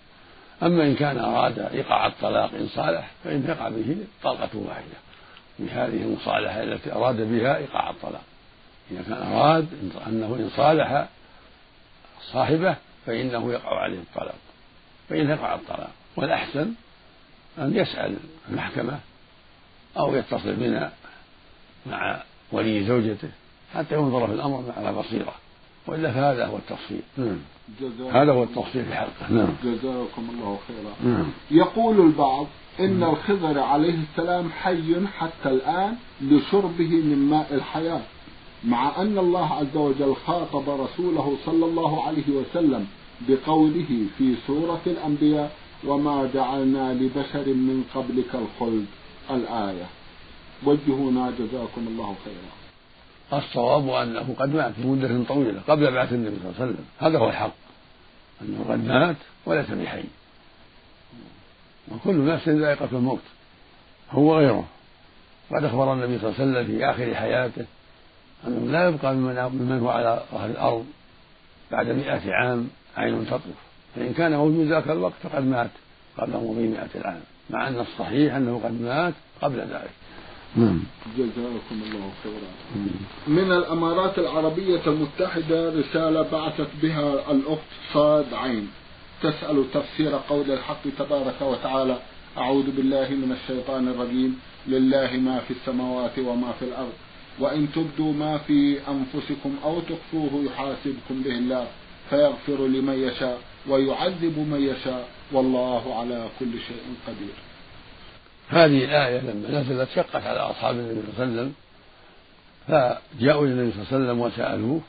أما 0.63 0.83
إن 0.83 0.95
كان 0.95 1.19
أراد 1.19 1.59
إيقاع 1.59 2.07
الطلاق 2.07 2.53
إن 2.53 2.67
صالح 2.75 3.11
فإن 3.23 3.45
يقع 3.47 3.69
به 3.69 3.97
طلقة 4.23 4.49
واحدة. 4.53 4.97
بهذه 5.59 6.03
المصالحة 6.03 6.63
التي 6.63 6.91
أراد 6.93 7.21
بها 7.21 7.57
إيقاع 7.57 7.89
الطلاق. 7.89 8.21
إذا 8.91 9.01
كان 9.03 9.13
أراد 9.13 9.67
أنه 10.07 10.35
إن 10.35 10.49
صالح 10.55 11.07
صاحبه 12.21 12.75
فإنه 13.05 13.51
يقع 13.51 13.79
عليه 13.79 13.99
الطلاق. 13.99 14.35
فإن 15.09 15.29
يقع 15.29 15.55
الطلاق. 15.55 15.91
والأحسن 16.15 16.73
أن 17.57 17.75
يسأل 17.75 18.17
المحكمة 18.49 18.99
أو 19.97 20.15
يتصل 20.15 20.55
بنا 20.55 20.91
مع 21.85 22.21
ولي 22.51 22.83
زوجته 22.83 23.29
حتى 23.75 23.95
ينظر 23.95 24.27
في 24.27 24.33
الأمر 24.33 24.63
على 24.77 24.93
بصيرة 24.93 25.33
وإلا 25.87 26.11
فهذا 26.11 26.45
هو 26.45 26.57
التفصيل. 26.57 27.01
نعم. 27.17 27.39
هذا 28.11 28.31
هو 28.31 28.43
التفصيل 28.43 28.85
في 28.85 28.95
حقه 28.95 29.31
نعم. 29.31 29.55
جزاكم 29.63 30.29
الله 30.29 30.59
خيرا. 30.67 31.13
نعم. 31.13 31.31
يقول 31.51 31.99
البعض 31.99 32.47
إن 32.79 33.03
الخضر 33.03 33.59
عليه 33.59 33.95
السلام 34.11 34.51
حي 34.51 35.07
حتى 35.17 35.49
الآن 35.49 35.95
لشربه 36.21 36.89
من 36.89 37.27
ماء 37.29 37.53
الحياة. 37.53 38.01
مع 38.63 39.01
أن 39.01 39.17
الله 39.17 39.53
عز 39.53 39.77
وجل 39.77 40.15
خاطب 40.15 40.69
رسوله 40.69 41.37
صلى 41.45 41.65
الله 41.65 42.03
عليه 42.07 42.29
وسلم 42.29 42.87
بقوله 43.27 44.05
في 44.17 44.35
سورة 44.47 44.81
الأنبياء 44.87 45.51
وما 45.87 46.29
جعلنا 46.33 46.93
لبشر 46.93 47.47
من 47.47 47.83
قبلك 47.95 48.35
الخلد 48.35 48.85
الآية. 49.31 49.85
وجهونا 50.63 51.31
جزاكم 51.39 51.87
الله 51.87 52.15
خيرا. 52.25 53.41
الصواب 53.41 53.89
أنه 53.89 54.35
قد 54.39 54.55
مات 54.55 54.73
في 54.73 54.87
مدة 54.87 55.23
طويلة 55.23 55.61
قبل 55.67 55.91
بعث 55.91 56.13
النبي 56.13 56.35
صلى 56.35 56.49
الله 56.49 56.61
عليه 56.61 56.71
وسلم. 56.71 56.85
هذا 56.99 57.19
هو 57.19 57.29
الحق. 57.29 57.53
أنه 58.41 58.65
قد 58.69 58.87
مات 58.87 59.15
وليس 59.45 59.71
بحي. 59.71 60.03
وكل 61.91 62.25
نفس 62.25 62.49
ذائقة 62.49 62.89
الموت. 62.91 63.19
هو 64.11 64.37
غيره 64.37 64.65
قد 65.51 65.63
أخبر 65.63 65.93
النبي 65.93 66.19
صلى 66.19 66.29
الله 66.29 66.39
عليه 66.39 66.51
وسلم 66.51 66.65
في 66.65 66.85
آخر 66.85 67.15
حياته 67.15 67.65
أنه 68.47 68.71
لا 68.71 68.87
يبقى 68.87 69.15
ممن 69.15 69.79
هو 69.79 69.89
على 69.89 70.23
ظهر 70.31 70.49
الأرض 70.49 70.85
بعد 71.71 71.87
مئة 71.87 72.33
عام 72.33 72.67
عين 72.97 73.25
تطرف 73.25 73.59
فإن 73.95 74.13
كان 74.13 74.31
موجود 74.31 74.67
ذاك 74.67 74.89
الوقت 74.89 75.13
فقد 75.23 75.45
مات 75.45 75.71
قبل 76.17 76.31
مضي 76.31 76.67
مئة 76.67 77.07
عام 77.07 77.21
مع 77.49 77.67
أن 77.67 77.79
الصحيح 77.79 78.35
أنه 78.35 78.61
قد 78.63 78.81
مات 78.81 79.13
قبل 79.41 79.57
ذلك. 79.59 79.91
نعم. 80.55 80.83
جزاكم 81.17 81.81
الله 81.83 82.11
خيرا. 82.23 82.51
من 83.27 83.51
الأمارات 83.51 84.19
العربية 84.19 84.81
المتحدة 84.87 85.69
رسالة 85.69 86.21
بعثت 86.31 86.67
بها 86.81 87.31
الأخت 87.31 87.69
صاد 87.93 88.33
عين. 88.33 88.69
تسأل 89.21 89.65
تفسير 89.73 90.19
قول 90.29 90.51
الحق 90.51 90.81
تبارك 90.99 91.41
وتعالى 91.41 91.97
أعوذ 92.37 92.71
بالله 92.71 93.09
من 93.09 93.31
الشيطان 93.41 93.87
الرجيم. 93.87 94.39
لله 94.67 95.17
ما 95.17 95.39
في 95.39 95.51
السماوات 95.51 96.19
وما 96.19 96.51
في 96.59 96.65
الأرض. 96.65 96.93
وإن 97.39 97.71
تبدوا 97.71 98.13
ما 98.13 98.37
في 98.37 98.79
أنفسكم 98.87 99.55
أو 99.63 99.79
تخفوه 99.79 100.43
يحاسبكم 100.45 101.21
به 101.23 101.31
الله 101.31 101.67
فيغفر 102.09 102.67
لمن 102.67 103.03
يشاء 103.03 103.39
ويعذب 103.67 104.39
من 104.39 104.61
يشاء 104.61 105.07
والله 105.31 105.99
على 105.99 106.27
كل 106.39 106.51
شيء 106.51 106.83
قدير. 107.07 107.33
هذه 108.49 108.85
الآية 108.85 109.19
لما 109.19 109.61
نزلت 109.61 109.89
شقت 109.95 110.15
على 110.15 110.39
أصحاب 110.39 110.75
النبي 110.75 111.01
صلى 111.17 111.23
الله 111.23 111.41
عليه 111.41 111.41
وسلم 111.41 111.53
فجاءوا 112.67 113.45
إلى 113.45 113.53
النبي 113.53 113.71
صلى 113.71 113.81
الله 113.81 113.93
عليه 113.93 114.05
وسلم 114.05 114.19
وسألوه 114.19 114.81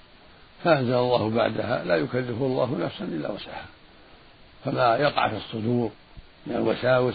فأنزل 0.65 0.95
الله 0.95 1.31
بعدها 1.31 1.85
لا 1.85 1.97
يكلف 1.97 2.43
الله 2.43 2.79
نفسا 2.81 3.05
إلا 3.05 3.31
وسعها. 3.31 3.67
فما 4.65 4.97
يقع 4.97 5.29
في 5.29 5.37
الصدور 5.37 5.91
من 6.47 6.57
الوساوس 6.57 7.15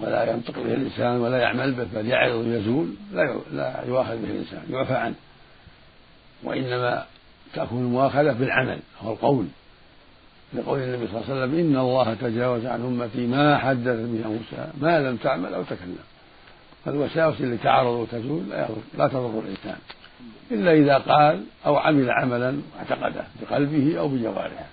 ولا 0.00 0.30
ينطق 0.30 0.54
به 0.54 0.74
الإنسان 0.74 1.20
ولا 1.20 1.38
يعمل 1.38 1.72
به 1.72 1.86
بل 1.94 2.06
يعرض 2.06 2.34
ويزول 2.34 2.94
لا 3.12 3.36
لا 3.52 3.84
يؤاخذ 3.88 4.16
به 4.16 4.30
الإنسان 4.30 4.62
يعفى 4.70 4.94
عنه. 4.94 5.14
وإنما 6.42 7.04
تكون 7.54 7.78
المؤاخذة 7.78 8.32
بالعمل 8.32 8.78
هو 9.02 9.12
القول. 9.12 9.46
لقول 10.54 10.78
النبي 10.78 11.06
صلى 11.06 11.20
الله 11.20 11.30
عليه 11.30 11.44
وسلم 11.44 11.58
إن 11.58 11.76
الله 11.76 12.14
تجاوز 12.14 12.66
عن 12.66 12.80
أمتي 12.80 13.26
ما 13.26 13.58
حدث 13.58 13.96
به 13.96 14.24
أنفسها 14.26 14.72
ما 14.80 15.00
لم 15.00 15.16
تعمل 15.16 15.54
أو 15.54 15.62
تكلم. 15.62 15.98
فالوساوس 16.84 17.40
اللي 17.40 17.56
تعرض 17.56 17.86
وتزول 17.86 18.48
لا 18.98 19.08
تضر 19.08 19.42
الإنسان. 19.44 19.78
إلا 20.50 20.72
إذا 20.72 20.98
قال 20.98 21.44
أو 21.66 21.76
عمل 21.76 22.10
عملا 22.10 22.60
اعتقده 22.78 23.24
بقلبه 23.42 23.98
أو 23.98 24.08
بجوارحه. 24.08 24.66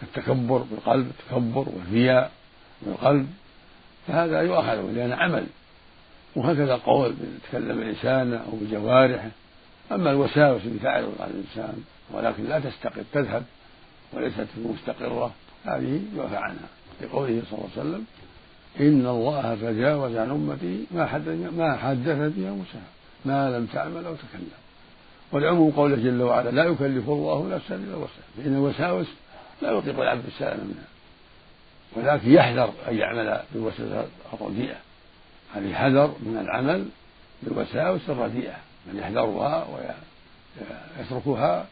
كالتكبر 0.00 0.58
بالقلب 0.58 1.10
التكبر 1.20 1.66
والرياء 1.68 2.30
بالقلب. 2.82 3.26
فهذا 4.06 4.40
يؤخذ 4.40 4.90
لأن 4.92 5.12
عمل. 5.12 5.46
وهكذا 6.36 6.76
قول 6.76 7.14
يتكلم 7.36 7.80
بلسانه 7.80 8.36
أو 8.36 8.56
بجوارحه 8.60 9.30
أما 9.92 10.10
الوساوس 10.10 10.62
اللي 10.64 10.78
تعرض 10.78 11.12
على 11.20 11.30
الإنسان 11.30 11.82
ولكن 12.10 12.44
لا 12.44 12.58
تستقر 12.58 13.02
تذهب 13.12 13.42
وليست 14.12 14.46
مستقرة 14.64 15.32
هذه 15.64 16.00
يعفى 16.16 16.36
عنها. 16.36 16.68
لقوله 17.02 17.42
صلى 17.50 17.58
الله 17.58 17.70
عليه 17.76 17.80
وسلم 17.80 18.04
إن 18.80 19.06
الله 19.06 19.54
تجاوز 19.54 20.16
عن 20.16 20.30
أمتي 20.30 20.86
ما 20.90 21.06
حدث 21.06 21.52
ما 21.56 21.76
حدث 21.76 22.32
بها 22.36 22.50
موسى 22.50 22.78
ما 23.24 23.58
لم 23.58 23.66
تعمل 23.66 24.04
أو 24.06 24.14
تكلم. 24.14 24.50
والعموم 25.32 25.70
قوله 25.70 25.96
جل 25.96 26.22
وعلا 26.22 26.50
لا 26.50 26.64
يكلف 26.64 27.08
الله 27.08 27.48
نفسا 27.50 27.74
إلا 27.74 27.96
وسعها. 27.96 28.26
فإن 28.36 28.54
الوساوس 28.54 29.06
لا 29.62 29.70
يطيق 29.70 30.00
العبد 30.00 30.26
السلام 30.26 30.58
منها. 30.58 30.95
ولكن 31.96 32.32
يحذر 32.32 32.72
أن 32.88 32.96
يعمل 32.96 33.40
بالوسوسة 33.54 34.06
الرديئة. 34.32 34.76
هذه 35.54 35.74
حذر 35.74 36.14
من 36.20 36.38
العمل 36.40 36.88
بالوساوس 37.42 38.00
الرديئة. 38.08 38.56
من 38.86 38.98
يحذرها 38.98 39.66
ويتركها 41.00 41.66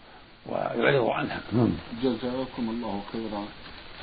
ويعرض 0.46 1.08
عنها. 1.08 1.40
نعم. 1.52 1.72
جزاكم 2.02 2.70
الله 2.70 3.02
خيرا. 3.12 3.44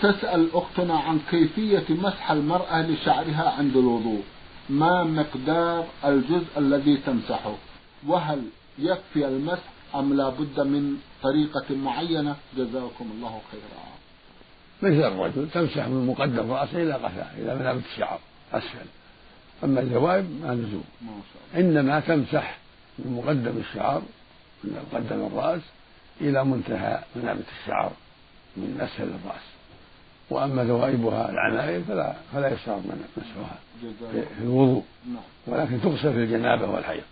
تسأل 0.01 0.49
أختنا 0.53 0.97
عن 0.99 1.19
كيفية 1.31 1.85
مسح 1.89 2.31
المرأة 2.31 2.81
لشعرها 2.81 3.49
عند 3.57 3.77
الوضوء. 3.77 4.23
ما 4.69 5.03
مقدار 5.03 5.85
الجزء 6.05 6.57
الذي 6.57 6.97
تمسحه؟ 6.97 7.55
وهل 8.07 8.43
يكفي 8.79 9.27
المسح 9.27 9.63
أم 9.95 10.13
لا 10.13 10.29
بد 10.29 10.59
من 10.59 10.97
طريقة 11.23 11.75
معينة؟ 11.75 12.35
جزاكم 12.57 13.11
الله 13.15 13.41
خيرا. 13.51 14.00
مثل 14.81 15.03
الرجل 15.03 15.49
تمسح 15.53 15.87
من 15.87 16.07
مقدم 16.07 16.51
رأسه 16.51 16.83
إلى 16.83 16.93
قفاه 16.93 17.37
إلى 17.37 17.55
منابت 17.55 17.81
الشعر 17.93 18.19
أسفل 18.53 18.85
أما 19.63 19.79
الجوائب 19.79 20.41
ما 20.41 20.53
لزوم 20.53 20.83
إنما 21.55 21.99
تمسح 21.99 22.57
من 22.99 23.11
مقدم 23.11 23.57
الشعر 23.57 24.01
من 24.63 24.85
مقدم 24.91 25.25
الرأس 25.25 25.61
إلى 26.21 26.45
منتهى 26.45 26.99
منابت 27.15 27.45
الشعر 27.61 27.91
من 28.57 28.77
أسفل 28.81 29.03
الرأس. 29.03 29.41
وأما 30.29 30.63
ذوائبها 30.63 31.29
العمائم 31.29 31.83
فلا 31.83 32.13
فلا 32.33 32.53
يشترط 32.53 32.81
مسحها 33.17 33.57
في 34.11 34.43
الوضوء. 34.43 34.83
نعم. 35.07 35.23
ولكن 35.47 35.81
تغسل 35.81 36.13
في 36.13 36.19
الجنابة 36.19 36.69
والحيض. 36.69 37.03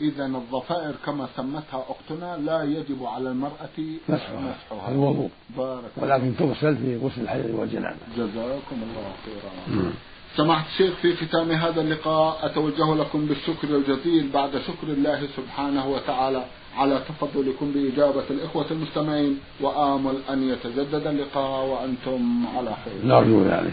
إذا 0.00 0.26
الضفائر 0.26 0.94
كما 1.06 1.28
سمتها 1.36 1.84
أختنا 1.88 2.36
لا 2.36 2.62
يجب 2.62 3.04
على 3.04 3.28
المرأة 3.30 3.78
مسحها, 4.08 4.40
مسحها. 4.40 4.90
الوضوء 4.90 5.30
بارك 5.56 5.90
ولكن 5.96 6.36
تغسل 6.36 6.76
في 6.76 6.96
غسل 6.96 7.20
الحيض 7.20 7.54
والجنابة 7.54 7.96
جزاكم 8.16 8.76
الله 8.82 9.12
خيرا. 9.24 9.92
سماحة 10.36 10.66
الشيخ 10.66 10.94
في 10.94 11.16
ختام 11.16 11.50
هذا 11.50 11.80
اللقاء 11.80 12.46
أتوجه 12.46 12.94
لكم 12.94 13.26
بالشكر 13.26 13.76
الجزيل 13.76 14.28
بعد 14.28 14.50
شكر 14.50 14.86
الله 14.88 15.28
سبحانه 15.36 15.88
وتعالى. 15.88 16.44
على 16.76 17.02
تفضلكم 17.08 17.72
بإجابة 17.72 18.24
الإخوة 18.30 18.66
المستمعين 18.70 19.38
وآمل 19.60 20.14
أن 20.30 20.48
يتجدد 20.48 21.06
اللقاء 21.06 21.66
وأنتم 21.66 22.46
على 22.56 22.76
خير. 22.84 23.06
نرجو 23.06 23.42
ذلك. 23.42 23.72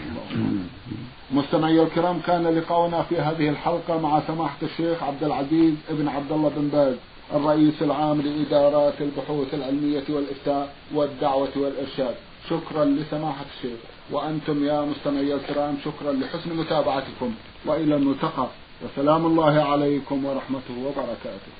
مستمعي 1.32 1.82
الكرام 1.82 2.20
كان 2.26 2.58
لقاؤنا 2.58 3.02
في 3.02 3.16
هذه 3.16 3.48
الحلقة 3.48 4.00
مع 4.00 4.20
سماحة 4.26 4.56
الشيخ 4.62 5.02
عبد 5.02 5.24
العزيز 5.24 5.74
ابن 5.90 6.08
عبد 6.08 6.32
الله 6.32 6.50
بن 6.56 6.68
باز 6.68 6.94
الرئيس 7.34 7.82
العام 7.82 8.20
لإدارات 8.20 9.00
البحوث 9.00 9.54
العلمية 9.54 10.04
والإفتاء 10.08 10.74
والدعوة 10.94 11.48
والإرشاد. 11.56 12.14
شكرا 12.50 12.84
لسماحة 12.84 13.44
الشيخ. 13.56 13.78
وأنتم 14.10 14.64
يا 14.64 14.80
مستمعي 14.80 15.34
الكرام 15.34 15.76
شكرا 15.84 16.12
لحسن 16.12 16.56
متابعتكم. 16.56 17.34
وإلى 17.66 17.94
الملتقى. 17.94 18.46
وسلام 18.84 19.26
الله 19.26 19.62
عليكم 19.62 20.24
ورحمته 20.24 20.74
وبركاته. 20.86 21.52